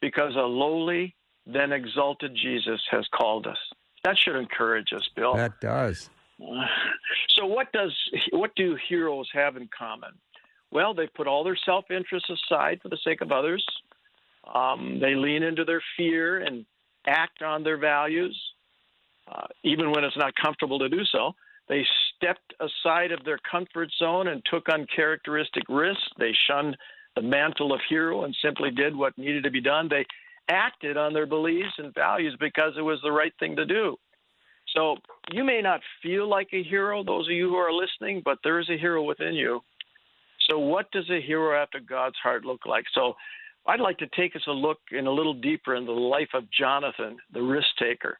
[0.01, 3.57] Because a lowly, then exalted Jesus has called us.
[4.03, 5.35] That should encourage us, Bill.
[5.35, 6.09] That does.
[7.37, 7.95] So what does
[8.31, 10.09] what do heroes have in common?
[10.71, 13.65] Well, they put all their self-interest aside for the sake of others.
[14.53, 16.65] Um, they lean into their fear and
[17.07, 18.37] act on their values,
[19.29, 21.33] uh, even when it's not comfortable to do so.
[21.67, 26.09] They stepped aside of their comfort zone and took uncharacteristic risks.
[26.17, 26.75] They shunned
[27.15, 29.87] the mantle of hero and simply did what needed to be done.
[29.87, 30.05] They
[30.49, 33.97] acted on their beliefs and values because it was the right thing to do.
[34.75, 34.97] So
[35.31, 38.59] you may not feel like a hero, those of you who are listening, but there
[38.59, 39.61] is a hero within you.
[40.49, 42.85] So, what does a hero after God's heart look like?
[42.93, 43.13] So,
[43.67, 46.49] I'd like to take us a look in a little deeper into the life of
[46.51, 48.17] Jonathan, the risk taker.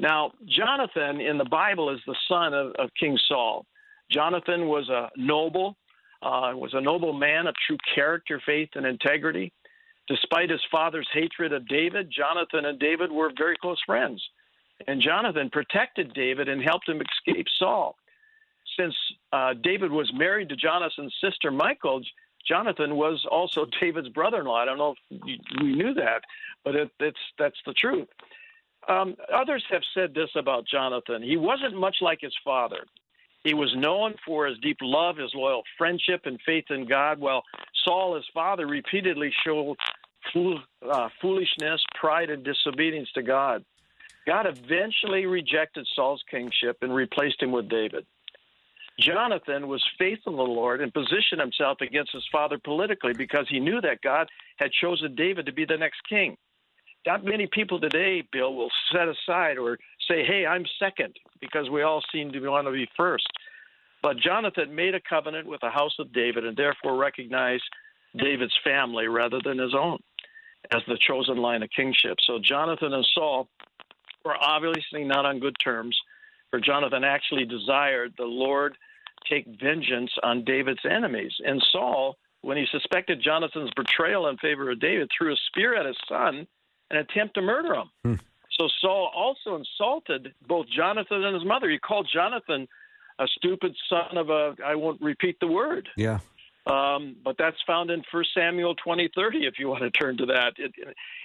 [0.00, 3.64] Now, Jonathan in the Bible is the son of, of King Saul.
[4.10, 5.76] Jonathan was a noble,
[6.22, 9.52] uh, was a noble man of true character, faith, and integrity.
[10.06, 14.22] Despite his father's hatred of David, Jonathan and David were very close friends.
[14.86, 17.96] And Jonathan protected David and helped him escape Saul.
[18.78, 18.94] Since
[19.32, 22.02] uh, David was married to Jonathan's sister Michal,
[22.46, 24.56] Jonathan was also David's brother-in-law.
[24.56, 25.30] I don't know if
[25.60, 26.22] we knew that,
[26.64, 28.08] but it, it's that's the truth.
[28.88, 32.84] Um, others have said this about Jonathan: he wasn't much like his father.
[33.44, 37.18] He was known for his deep love, his loyal friendship, and faith in God.
[37.20, 37.44] While
[37.84, 39.76] Saul, his father, repeatedly showed
[40.32, 43.64] fool, uh, foolishness, pride, and disobedience to God.
[44.26, 48.06] God eventually rejected Saul's kingship and replaced him with David.
[48.98, 53.60] Jonathan was faithful to the Lord and positioned himself against his father politically because he
[53.60, 56.36] knew that God had chosen David to be the next king.
[57.06, 61.82] Not many people today, Bill, will set aside or say, hey, I'm second, because we
[61.82, 63.26] all seem to want to be first.
[64.02, 67.64] But Jonathan made a covenant with the house of David and therefore recognized
[68.16, 69.98] David's family rather than his own
[70.70, 72.18] as the chosen line of kingship.
[72.26, 73.48] So Jonathan and Saul
[74.24, 75.98] were obviously not on good terms,
[76.50, 78.76] for Jonathan actually desired the Lord
[79.28, 81.32] take vengeance on David's enemies.
[81.44, 85.86] And Saul, when he suspected Jonathan's betrayal in favor of David, threw a spear at
[85.86, 86.46] his son
[86.94, 87.90] and attempted to murder him.
[88.04, 88.14] Hmm.
[88.58, 91.68] So Saul also insulted both Jonathan and his mother.
[91.68, 92.68] He called Jonathan
[93.18, 95.88] a stupid son of a I won't repeat the word.
[95.96, 96.20] Yeah.
[96.66, 100.54] Um, but that's found in 1 Samuel 20:30 if you want to turn to that.
[100.56, 100.72] It,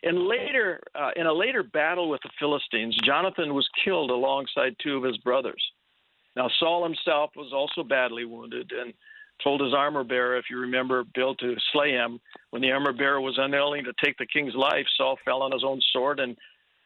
[0.03, 4.97] in later uh, in a later battle with the Philistines, Jonathan was killed alongside two
[4.97, 5.63] of his brothers.
[6.35, 8.93] Now Saul himself was also badly wounded and
[9.43, 12.19] told his armor bearer, if you remember, Bill, to slay him.
[12.49, 15.63] When the armor bearer was unwilling to take the king's life, Saul fell on his
[15.63, 16.35] own sword, and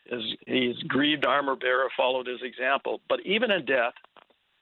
[0.06, 3.02] his, his grieved armor bearer followed his example.
[3.10, 3.94] But even in death,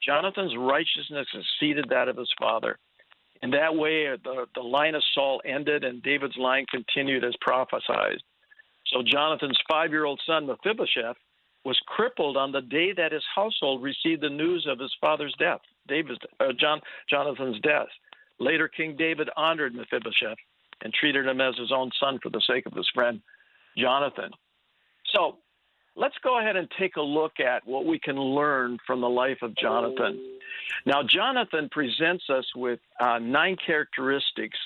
[0.05, 2.77] Jonathan's righteousness exceeded that of his father.
[3.43, 8.21] In that way, the, the line of Saul ended and David's line continued as prophesied.
[8.87, 11.17] So Jonathan's five year old son, Mephibosheth,
[11.63, 15.61] was crippled on the day that his household received the news of his father's death,
[15.87, 17.87] David's, uh, John, Jonathan's death.
[18.39, 20.37] Later, King David honored Mephibosheth
[20.83, 23.21] and treated him as his own son for the sake of his friend
[23.77, 24.31] Jonathan.
[25.13, 25.37] So
[25.95, 29.39] let's go ahead and take a look at what we can learn from the life
[29.41, 30.19] of Jonathan.
[30.85, 34.57] Now, Jonathan presents us with uh, nine characteristics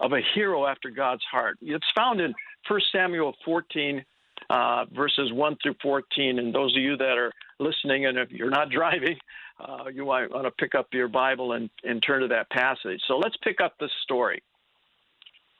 [0.00, 1.58] of a hero after God's heart.
[1.60, 2.34] It's found in
[2.68, 4.04] 1 Samuel 14,
[4.50, 6.38] uh, verses 1 through 14.
[6.38, 9.16] And those of you that are listening, and if you're not driving,
[9.60, 13.00] uh, you might want to pick up your Bible and, and turn to that passage.
[13.06, 14.42] So let's pick up this story.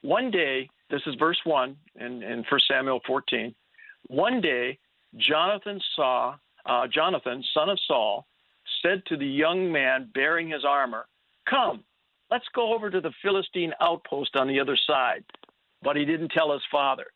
[0.03, 3.55] One day, this is verse 1 in, in 1 Samuel 14.
[4.09, 4.79] One day,
[5.17, 8.27] Jonathan saw, uh, Jonathan, son of Saul,
[8.83, 11.07] said to the young man bearing his armor,
[11.51, 11.83] Come,
[12.31, 15.25] let's go over to the Philistine outpost on the other side.
[15.83, 17.07] But he didn't tell his father.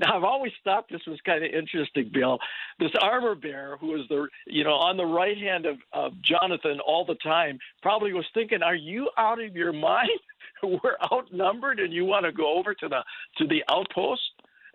[0.00, 2.38] Now I've always thought this was kind of interesting, Bill.
[2.78, 6.80] This armor bearer who was the you know on the right hand of, of Jonathan
[6.80, 10.10] all the time probably was thinking, Are you out of your mind?
[10.62, 13.04] We're outnumbered and you want to go over to the
[13.38, 14.22] to the outpost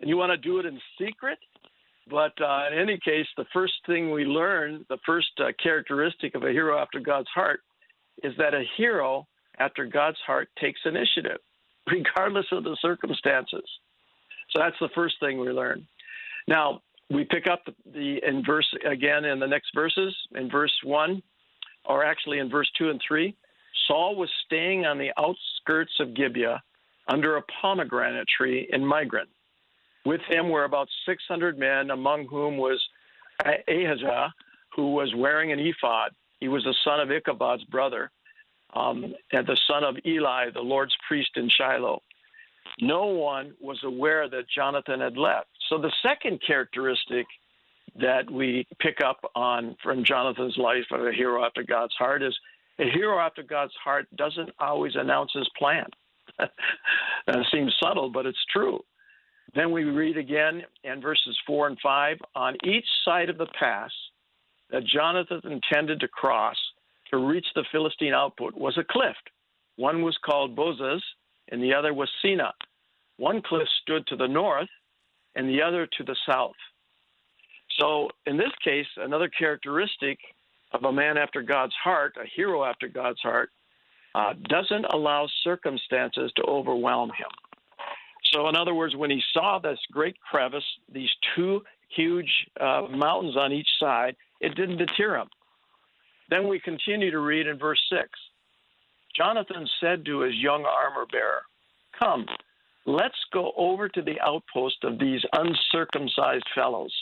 [0.00, 1.38] and you want to do it in secret?
[2.08, 6.42] But uh, in any case, the first thing we learn, the first uh, characteristic of
[6.42, 7.60] a hero after God's heart,
[8.24, 9.28] is that a hero
[9.58, 11.38] after God's heart takes initiative,
[11.86, 13.64] regardless of the circumstances.
[14.52, 15.86] So that's the first thing we learn.
[16.48, 20.72] Now, we pick up the, the in verse again in the next verses, in verse
[20.84, 21.22] 1,
[21.84, 23.34] or actually in verse 2 and 3.
[23.86, 26.62] Saul was staying on the outskirts of Gibeah
[27.08, 29.26] under a pomegranate tree in Migron.
[30.04, 32.80] With him were about 600 men, among whom was
[33.44, 34.32] Ahijah,
[34.74, 36.12] who was wearing an ephod.
[36.38, 38.10] He was the son of Ichabod's brother,
[38.74, 42.02] um, and the son of Eli, the Lord's priest in Shiloh.
[42.80, 45.48] No one was aware that Jonathan had left.
[45.68, 47.26] So the second characteristic
[47.98, 52.36] that we pick up on from Jonathan's life of a hero after God's heart is
[52.78, 55.86] a hero after God's heart doesn't always announce his plan.
[56.38, 58.80] that seems subtle, but it's true.
[59.54, 63.90] Then we read again in verses 4 and 5 on each side of the pass
[64.70, 66.56] that Jonathan intended to cross
[67.10, 69.16] to reach the Philistine output was a cliff.
[69.76, 71.00] One was called Bozez,
[71.50, 72.52] and the other was Seneh.
[73.16, 74.68] One cliff stood to the north,
[75.34, 76.56] and the other to the south.
[77.78, 80.18] So, in this case, another characteristic
[80.72, 83.50] of a man after God's heart, a hero after God's heart,
[84.14, 87.30] uh, doesn't allow circumstances to overwhelm him.
[88.32, 92.30] So, in other words, when he saw this great crevice, these two huge
[92.60, 95.28] uh, mountains on each side, it didn't deter him.
[96.28, 98.08] Then we continue to read in verse 6
[99.20, 101.42] Jonathan said to his young armor bearer,
[102.02, 102.24] Come,
[102.86, 106.92] let's go over to the outpost of these uncircumcised fellows.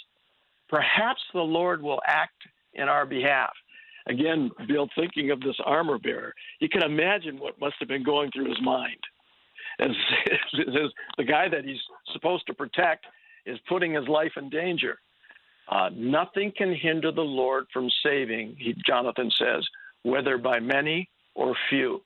[0.69, 2.43] Perhaps the Lord will act
[2.75, 3.53] in our behalf.
[4.09, 8.33] Again, Bill, thinking of this armor bearer, you can imagine what must have been going
[8.33, 8.99] through his mind.
[9.79, 9.91] as,
[10.59, 11.79] as the guy that he's
[12.13, 13.07] supposed to protect
[13.47, 14.99] is putting his life in danger.
[15.69, 19.65] Uh, nothing can hinder the Lord from saving, he, Jonathan says,
[20.03, 22.03] whether by many or few.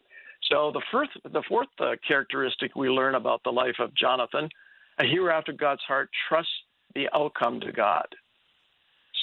[0.50, 4.48] So the first, the fourth uh, characteristic we learn about the life of Jonathan,
[4.98, 6.52] a hero after God's heart, trusts
[6.94, 8.06] the outcome to God.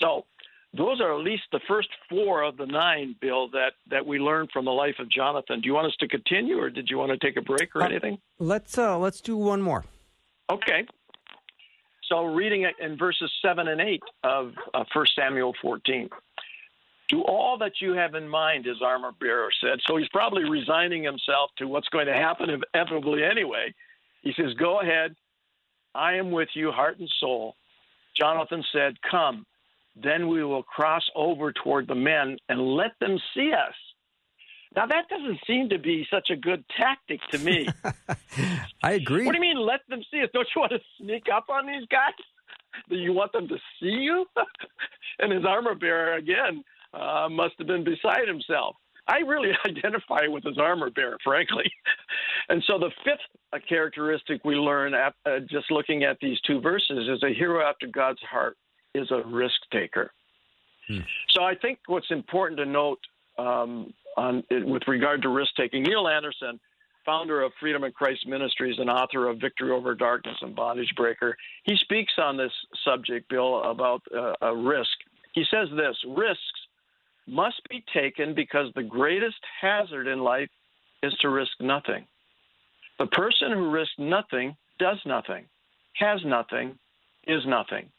[0.01, 0.25] So
[0.73, 4.49] those are at least the first four of the nine, Bill, that, that we learned
[4.51, 5.61] from the life of Jonathan.
[5.61, 7.83] Do you want us to continue, or did you want to take a break or
[7.83, 8.17] Uh, anything?
[8.39, 9.85] Let's uh, let's do one more.
[10.49, 10.85] Okay.
[12.07, 16.09] So, reading it in verses 7 and 8 of uh, 1 Samuel 14.
[17.09, 19.79] Do all that you have in mind, his armor bearer said.
[19.87, 23.73] So, he's probably resigning himself to what's going to happen inevitably anyway.
[24.21, 25.15] He says, Go ahead.
[25.95, 27.55] I am with you, heart and soul.
[28.19, 29.45] Jonathan said, Come,
[30.01, 33.73] then we will cross over toward the men and let them see us.
[34.75, 37.67] Now, that doesn't seem to be such a good tactic to me.
[38.83, 39.25] I agree.
[39.25, 40.29] What do you mean, let them see us?
[40.31, 42.13] Don't you want to sneak up on these guys?
[42.87, 44.25] Do you want them to see you?
[45.19, 46.63] and his armor bearer, again,
[46.93, 48.75] uh, must have been beside himself.
[49.07, 51.71] I really identify with his armor bearer, frankly.
[52.49, 57.09] and so the fifth characteristic we learn at, uh, just looking at these two verses
[57.09, 58.57] is a hero after God's heart
[58.93, 60.11] is a risk taker.
[61.29, 62.99] So I think what's important to note
[63.37, 66.59] um, on with regard to risk taking, Neil Anderson,
[67.05, 71.37] founder of Freedom in Christ Ministries and author of Victory Over Darkness and Bondage Breaker,
[71.63, 72.51] he speaks on this
[72.83, 74.89] subject, Bill, about uh, a risk.
[75.33, 76.58] He says this: risks
[77.29, 80.49] must be taken because the greatest hazard in life
[81.03, 82.05] is to risk nothing.
[82.97, 85.45] The person who risks nothing does nothing,
[85.93, 86.77] has nothing,
[87.27, 87.89] is nothing.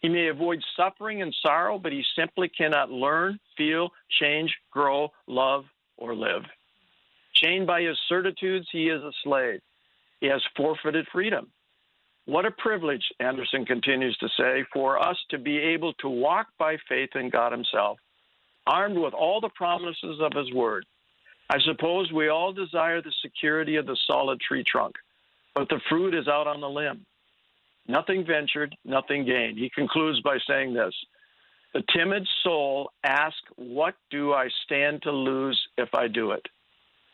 [0.00, 3.90] He may avoid suffering and sorrow, but he simply cannot learn, feel,
[4.20, 5.64] change, grow, love,
[5.96, 6.42] or live.
[7.34, 9.60] Chained by his certitudes, he is a slave.
[10.20, 11.50] He has forfeited freedom.
[12.26, 16.76] What a privilege, Anderson continues to say, for us to be able to walk by
[16.88, 17.98] faith in God Himself,
[18.68, 20.84] armed with all the promises of His Word.
[21.50, 24.96] I suppose we all desire the security of the solid tree trunk,
[25.54, 27.06] but the fruit is out on the limb.
[27.86, 29.58] Nothing ventured, nothing gained.
[29.58, 30.94] He concludes by saying this
[31.72, 36.44] The timid soul asks, What do I stand to lose if I do it?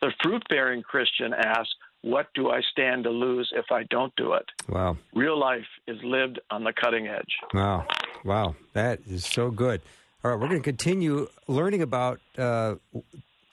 [0.03, 4.33] The fruit bearing Christian asks, What do I stand to lose if I don't do
[4.33, 4.47] it?
[4.69, 4.97] Wow.
[5.15, 7.37] Real life is lived on the cutting edge.
[7.55, 7.87] Wow.
[8.25, 8.57] Wow.
[8.73, 9.81] That is so good.
[10.25, 12.77] All right, we're going to continue learning about uh,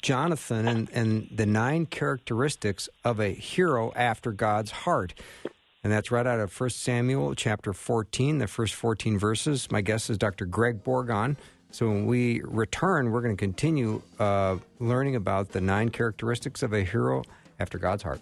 [0.01, 5.13] Jonathan and, and the nine characteristics of a hero after God's heart.
[5.83, 9.69] And that's right out of 1 Samuel chapter 14, the first 14 verses.
[9.69, 10.45] My guest is Dr.
[10.45, 11.35] Greg Bourgond.
[11.71, 16.71] So when we return, we're going to continue uh, learning about the nine characteristics of
[16.71, 17.23] a hero
[17.59, 18.21] after God's heart.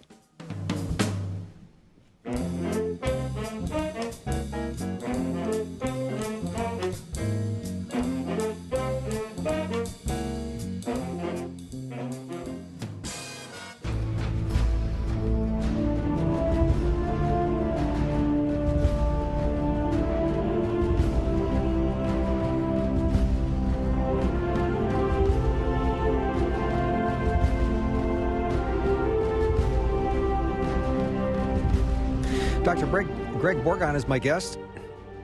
[33.50, 34.60] Greg, Bourgond is my guest.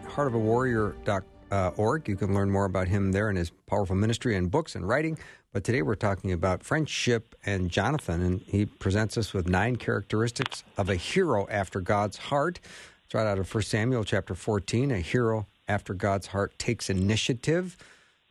[0.07, 2.09] Heartofawarrior.org.
[2.09, 5.19] You can learn more about him there and his powerful ministry and books and writing.
[5.53, 10.63] But today we're talking about friendship and Jonathan, and he presents us with nine characteristics
[10.75, 12.59] of a hero after God's heart.
[13.03, 14.89] It's right out of 1 Samuel chapter 14.
[14.89, 17.77] A hero after God's heart takes initiative,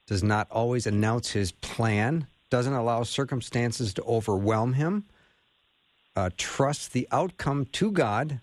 [0.09, 5.05] does not always announce his plan, doesn't allow circumstances to overwhelm him,
[6.17, 8.41] uh, trusts the outcome to God,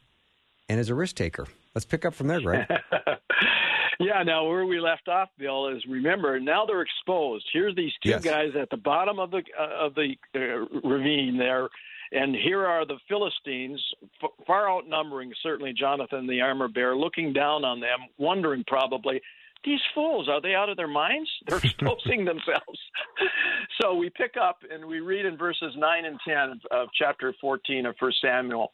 [0.71, 1.45] and is a risk taker.
[1.75, 2.65] Let's pick up from there, Greg.
[3.99, 7.45] yeah, now where we left off, Bill, is remember now they're exposed.
[7.51, 8.23] Here's these two Yes.
[8.23, 11.67] guys at the bottom of the uh, of the uh, ravine there,
[12.13, 13.83] and here are the Philistines,
[14.23, 19.21] f- far outnumbering certainly Jonathan the armor bearer, looking down on them, wondering probably.
[19.63, 21.29] These fools, are they out of their minds?
[21.47, 22.79] They're exposing themselves.
[23.81, 27.31] so we pick up and we read in verses 9 and 10 of, of chapter
[27.39, 28.71] 14 of 1 Samuel.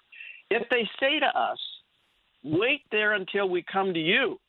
[0.50, 1.60] If they say to us,
[2.44, 4.40] Wait there until we come to you.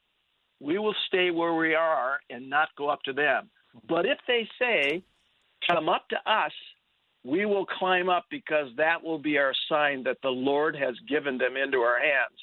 [0.61, 3.49] We will stay where we are and not go up to them.
[3.89, 5.03] But if they say,
[5.67, 6.53] Come up to us,
[7.25, 11.37] we will climb up because that will be our sign that the Lord has given
[11.37, 12.39] them into our hands.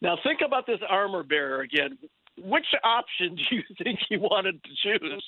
[0.00, 1.98] Now, think about this armor bearer again.
[2.38, 5.24] Which option do you think he wanted to choose?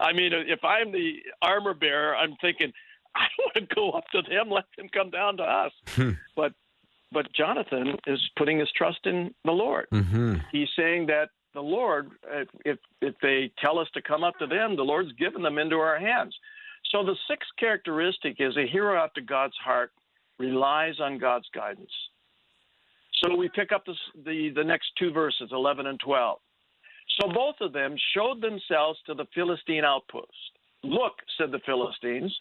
[0.00, 2.72] I mean, if I'm the armor bearer, I'm thinking,
[3.14, 5.72] I don't want to go up to them, let them come down to us.
[5.88, 6.10] Hmm.
[6.36, 6.52] but
[7.12, 9.86] but Jonathan is putting his trust in the Lord.
[9.92, 10.36] Mm-hmm.
[10.52, 12.10] He's saying that the Lord,
[12.64, 15.76] if if they tell us to come up to them, the Lord's given them into
[15.76, 16.34] our hands.
[16.90, 19.92] So the sixth characteristic is a hero after God's heart
[20.38, 21.90] relies on God's guidance.
[23.22, 23.94] So we pick up the,
[24.24, 26.38] the, the next two verses, 11 and 12.
[27.20, 30.28] So both of them showed themselves to the Philistine outpost.
[30.84, 32.34] Look, said the Philistines,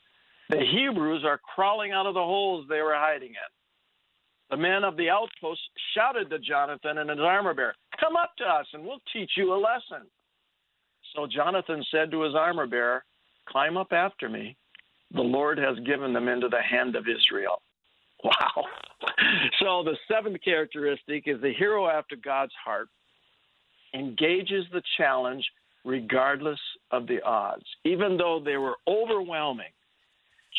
[0.50, 3.57] the Hebrews are crawling out of the holes they were hiding in.
[4.50, 5.62] The men of the outpost
[5.94, 9.54] shouted to Jonathan and his armor bearer, Come up to us and we'll teach you
[9.54, 10.08] a lesson.
[11.16, 13.04] So Jonathan said to his armor bearer,
[13.48, 14.56] Climb up after me.
[15.14, 17.62] The Lord has given them into the hand of Israel.
[18.24, 18.66] Wow.
[19.60, 22.90] So the seventh characteristic is the hero after God's heart
[23.94, 25.44] engages the challenge
[25.86, 26.60] regardless
[26.92, 27.66] of the odds.
[27.84, 29.72] Even though they were overwhelming,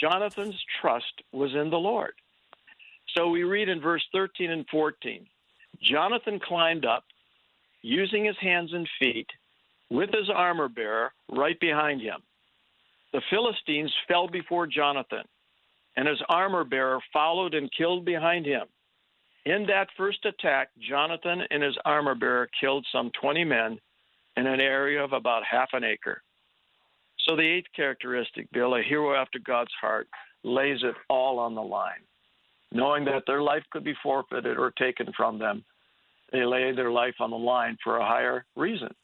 [0.00, 2.14] Jonathan's trust was in the Lord.
[3.16, 5.26] So we read in verse 13 and 14
[5.82, 7.04] Jonathan climbed up,
[7.82, 9.28] using his hands and feet,
[9.90, 12.20] with his armor bearer right behind him.
[13.12, 15.24] The Philistines fell before Jonathan,
[15.96, 18.66] and his armor bearer followed and killed behind him.
[19.44, 23.78] In that first attack, Jonathan and his armor bearer killed some 20 men
[24.36, 26.22] in an area of about half an acre.
[27.26, 30.08] So the eighth characteristic, Bill, a hero after God's heart,
[30.44, 32.04] lays it all on the line.
[32.72, 35.64] Knowing that their life could be forfeited or taken from them,
[36.32, 38.94] they lay their life on the line for a higher reason.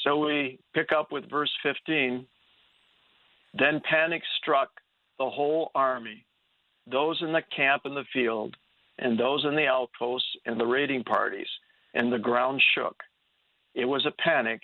[0.00, 2.24] So we pick up with verse 15.
[3.54, 4.68] Then panic struck
[5.18, 6.24] the whole army,
[6.86, 8.56] those in the camp in the field,
[8.98, 11.48] and those in the outposts and the raiding parties,
[11.94, 12.96] and the ground shook.
[13.74, 14.60] It was a panic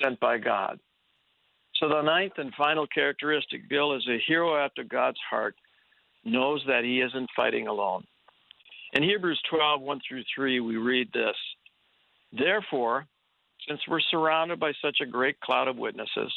[0.00, 0.78] sent by God.
[1.76, 5.56] So the ninth and final characteristic, Bill, is a hero after God's heart,
[6.24, 8.04] knows that he isn't fighting alone.
[8.94, 11.36] In Hebrews 12, 1 through 3, we read this
[12.32, 13.06] Therefore,
[13.68, 16.32] since we're surrounded by such a great cloud of witnesses,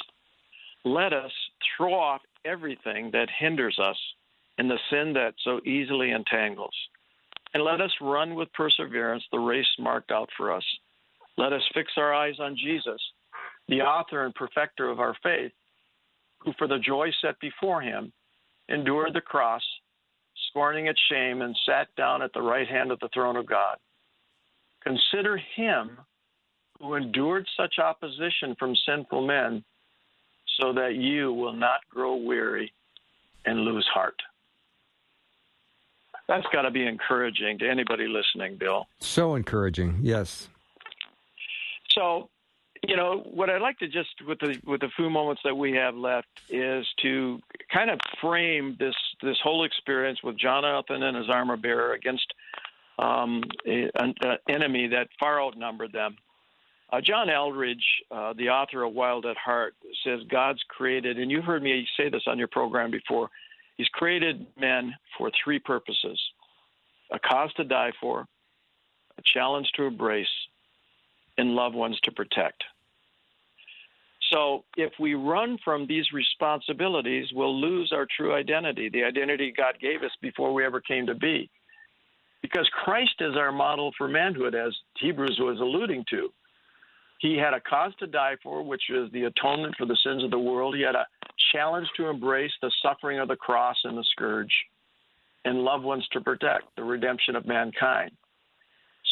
[0.84, 1.32] let us
[1.76, 3.98] throw off everything that hinders us
[4.58, 6.74] and the sin that so easily entangles.
[7.54, 10.64] And let us run with perseverance the race marked out for us.
[11.38, 13.02] Let us fix our eyes on Jesus,
[13.68, 15.52] the author and perfecter of our faith,
[16.40, 18.14] who for the joy set before him
[18.70, 19.64] endured the cross,
[20.50, 23.78] scorning its shame, and sat down at the right hand of the throne of God.
[24.84, 25.98] Consider him
[26.80, 29.64] who endured such opposition from sinful men,
[30.60, 32.72] so that you will not grow weary
[33.46, 34.22] and lose heart.
[36.28, 38.88] That's got to be encouraging to anybody listening, Bill.
[39.00, 40.50] So encouraging, yes.
[41.92, 42.30] So,
[42.88, 45.74] you know, what I'd like to just with the with the few moments that we
[45.74, 47.40] have left is to
[47.74, 52.34] kind of frame this this whole experience with Jonathan and his armor bearer against
[53.00, 54.14] um, an
[54.48, 56.16] enemy that far outnumbered them.
[56.92, 59.74] Uh, John Eldredge, uh, the author of Wild at Heart,
[60.04, 63.30] says God's created, and you've heard me say this on your program before.
[63.78, 66.22] He's created men for three purposes:
[67.12, 68.26] a cause to die for,
[69.18, 70.28] a challenge to embrace,
[71.38, 72.64] and loved ones to protect.
[74.32, 79.76] So, if we run from these responsibilities, we'll lose our true identity, the identity God
[79.80, 81.50] gave us before we ever came to be.
[82.42, 86.30] Because Christ is our model for manhood, as Hebrews was alluding to.
[87.20, 90.32] He had a cause to die for, which is the atonement for the sins of
[90.32, 90.76] the world.
[90.76, 91.08] He had a
[91.52, 94.54] challenge to embrace the suffering of the cross and the scourge,
[95.44, 98.12] and loved ones to protect the redemption of mankind.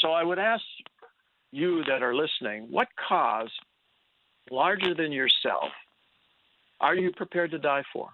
[0.01, 0.63] So I would ask
[1.51, 3.51] you that are listening what cause
[4.51, 5.71] larger than yourself
[6.83, 8.09] are you prepared to die for?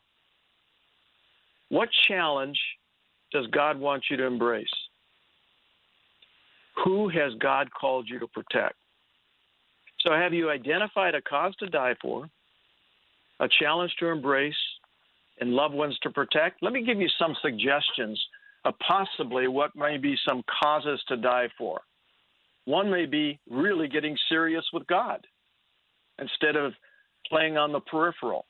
[1.70, 2.60] What challenge
[3.32, 4.68] does God want you to embrace?
[6.86, 8.76] Who has God called you to protect?
[10.06, 12.30] So, have you identified a cause to die for,
[13.40, 14.54] a challenge to embrace,
[15.42, 16.62] and loved ones to protect?
[16.62, 18.24] Let me give you some suggestions
[18.66, 21.82] of possibly what may be some causes to die for.
[22.66, 25.26] One may be really getting serious with God
[26.20, 26.74] instead of
[27.28, 28.46] playing on the peripheral.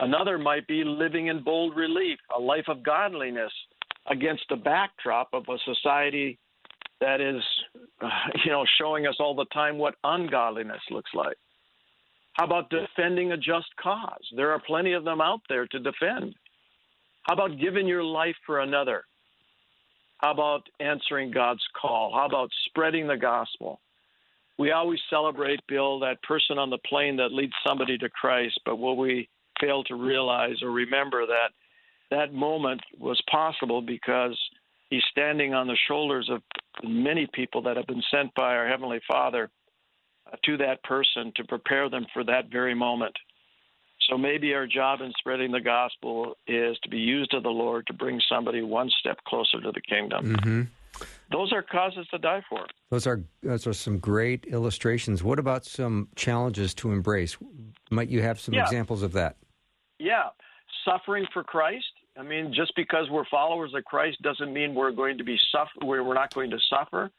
[0.00, 3.52] Another might be living in bold relief, a life of godliness
[4.10, 6.38] against the backdrop of a society
[7.00, 7.42] that is,
[8.02, 8.08] uh,
[8.44, 11.36] you know, showing us all the time what ungodliness looks like.
[12.34, 14.24] How about defending a just cause?
[14.34, 16.34] There are plenty of them out there to defend.
[17.24, 19.04] How about giving your life for another?
[20.18, 22.12] How about answering God's call?
[22.14, 23.80] How about spreading the gospel?
[24.60, 28.76] We always celebrate, Bill, that person on the plane that leads somebody to Christ, but
[28.76, 29.26] what we
[29.58, 31.52] fail to realize or remember that
[32.10, 34.38] that moment was possible because
[34.90, 36.42] He's standing on the shoulders of
[36.84, 39.48] many people that have been sent by our Heavenly Father
[40.30, 43.16] uh, to that person to prepare them for that very moment.
[44.10, 47.86] So maybe our job in spreading the gospel is to be used of the Lord
[47.86, 50.36] to bring somebody one step closer to the kingdom.
[50.36, 50.62] Mm-hmm.
[51.30, 52.66] Those are causes to die for.
[52.90, 55.22] Those are those are some great illustrations.
[55.22, 57.36] What about some challenges to embrace?
[57.90, 58.62] Might you have some Yeah.
[58.62, 59.36] examples of that?
[59.98, 60.30] Yeah,
[60.84, 61.92] suffering for Christ.
[62.18, 65.70] I mean, just because we're followers of Christ doesn't mean we're going to be suffer.
[65.84, 67.10] We're not going to suffer.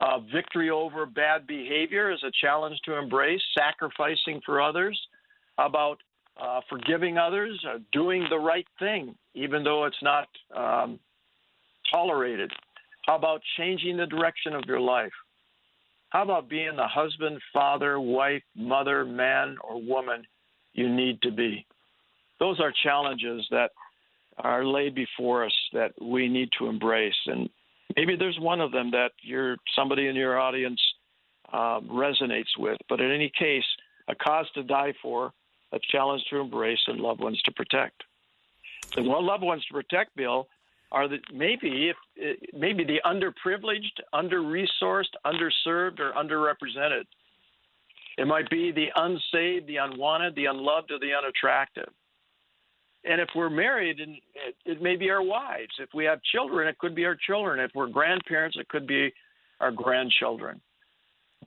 [0.00, 3.42] Uh, victory over bad behavior is a challenge to embrace.
[3.58, 4.98] Sacrificing for others.
[5.58, 5.98] About
[6.40, 10.98] uh, forgiving others, uh, doing the right thing, even though it's not um,
[11.92, 12.50] tolerated.
[13.06, 15.12] How about changing the direction of your life?
[16.10, 20.24] How about being the husband, father, wife, mother, man, or woman
[20.72, 21.66] you need to be?
[22.38, 23.70] Those are challenges that
[24.38, 27.16] are laid before us that we need to embrace.
[27.26, 27.48] And
[27.96, 30.80] maybe there's one of them that you're, somebody in your audience
[31.52, 32.78] um, resonates with.
[32.88, 33.64] But in any case,
[34.08, 35.32] a cause to die for,
[35.72, 38.02] a challenge to embrace, and loved ones to protect.
[38.94, 40.46] The well loved ones to protect, Bill,
[40.92, 47.04] are the maybe if eh, maybe the underprivileged, under-resourced, underserved, or underrepresented.
[48.18, 51.88] It might be the unsaved, the unwanted, the unloved, or the unattractive.
[53.04, 54.16] And if we're married, and
[54.66, 55.72] it may be our wives.
[55.80, 57.58] If we have children, it could be our children.
[57.58, 59.12] If we're grandparents, it could be
[59.60, 60.60] our grandchildren.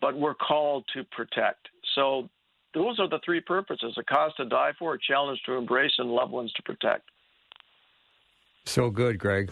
[0.01, 1.69] But we're called to protect.
[1.93, 2.29] So
[2.73, 6.09] those are the three purposes: a cause to die for, a challenge to embrace, and
[6.09, 7.09] loved ones to protect.
[8.65, 9.51] So good, Greg.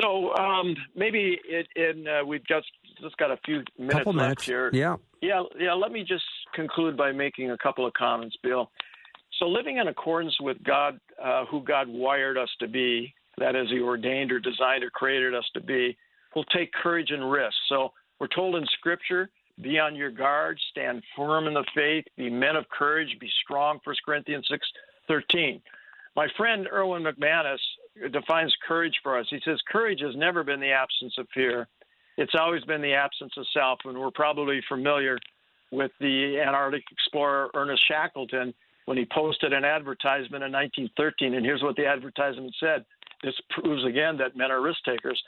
[0.00, 2.66] So um, maybe it, in uh, we've just
[3.00, 4.46] just got a few minutes Couple left minutes.
[4.46, 4.70] here.
[4.72, 4.96] Yeah.
[5.20, 5.72] Yeah, yeah.
[5.74, 6.24] Let me just
[6.54, 8.70] conclude by making a couple of comments, Bill.
[9.38, 13.68] So, living in accordance with God, uh, who God wired us to be, that is,
[13.70, 15.96] He ordained or designed or created us to be,
[16.34, 17.54] will take courage and risk.
[17.68, 19.30] So, we're told in Scripture,
[19.60, 23.78] be on your guard, stand firm in the faith, be men of courage, be strong.
[23.84, 24.66] 1 Corinthians six
[25.08, 25.60] thirteen.
[26.18, 27.60] My friend Erwin McManus
[28.10, 29.26] defines courage for us.
[29.30, 31.68] He says courage has never been the absence of fear.
[32.16, 35.16] It's always been the absence of self, and we're probably familiar
[35.70, 38.52] with the Antarctic explorer Ernest Shackleton
[38.86, 41.34] when he posted an advertisement in 1913.
[41.34, 42.84] And here's what the advertisement said.
[43.22, 45.22] This proves again that men are risk takers.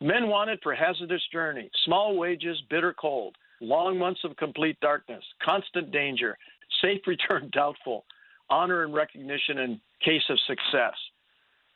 [0.00, 5.90] Men wanted for hazardous journey, small wages, bitter cold, long months of complete darkness, constant
[5.90, 6.38] danger,
[6.80, 8.04] safe return doubtful,
[8.50, 10.94] honor and recognition in case of success.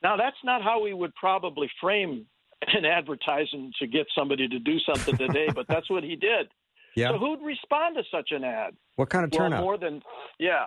[0.03, 2.27] Now, that's not how we would probably frame
[2.66, 6.49] an advertisement to get somebody to do something today, but that's what he did.
[6.97, 7.11] Yeah.
[7.12, 8.75] So who'd respond to such an ad?
[8.97, 9.62] what kind of Well, turnout?
[9.62, 10.03] more than
[10.41, 10.66] yeah,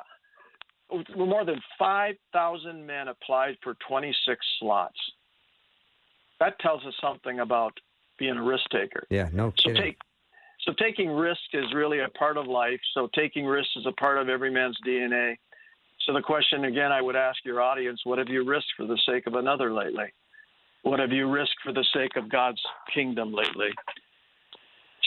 [1.17, 4.97] more than five thousand men applied for twenty six slots.
[6.39, 7.73] That tells us something about
[8.17, 9.05] being a risk taker.
[9.09, 9.29] yeah.
[9.33, 9.81] No So kidding.
[9.81, 9.97] take
[10.61, 12.79] so taking risk is really a part of life.
[12.93, 15.35] So taking risks is a part of every man's DNA.
[16.05, 18.99] So the question again, I would ask your audience: What have you risked for the
[19.07, 20.11] sake of another lately?
[20.81, 22.61] What have you risked for the sake of God's
[22.93, 23.69] kingdom lately?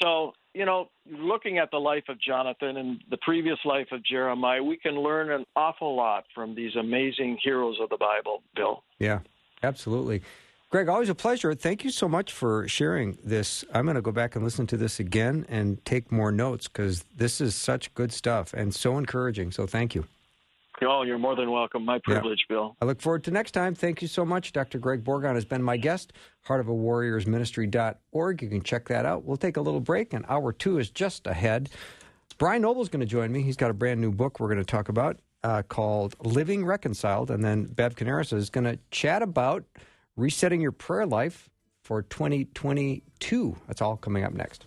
[0.03, 4.63] So you know, looking at the life of Jonathan and the previous life of Jeremiah,
[4.63, 8.43] we can learn an awful lot from these amazing heroes of the Bible.
[8.55, 8.83] Bill.
[8.99, 9.19] Yeah,
[9.63, 10.23] absolutely.
[10.71, 11.55] Greg, always a pleasure.
[11.55, 13.67] Thank you so much for sharing this.
[13.73, 17.05] I'm going to go back and listen to this again and take more notes because
[17.15, 19.53] this is such good stuff and so encouraging.
[19.53, 20.07] So thank you.
[20.83, 21.85] Oh, you're more than welcome.
[21.85, 22.77] My privilege, Bill.
[22.81, 23.75] I look forward to next time.
[23.75, 24.53] Thank you so much.
[24.53, 24.79] Dr.
[24.79, 26.13] Greg Bourgond has been my guest.
[26.47, 28.43] Heartofawarriorsministry.org.
[28.43, 29.25] You can check that out.
[29.25, 31.71] We'll take a little break, and hour two is just ahead.
[32.39, 33.43] Brian Noble's going to join me.
[33.43, 37.31] He's got a brand new book we're going to talk about uh, called Living Reconciled.
[37.31, 39.65] And then Bev Canaris is going to chat about
[40.17, 41.49] resetting your prayer life
[41.83, 43.57] for 2022.
[43.67, 44.67] That's all coming up next.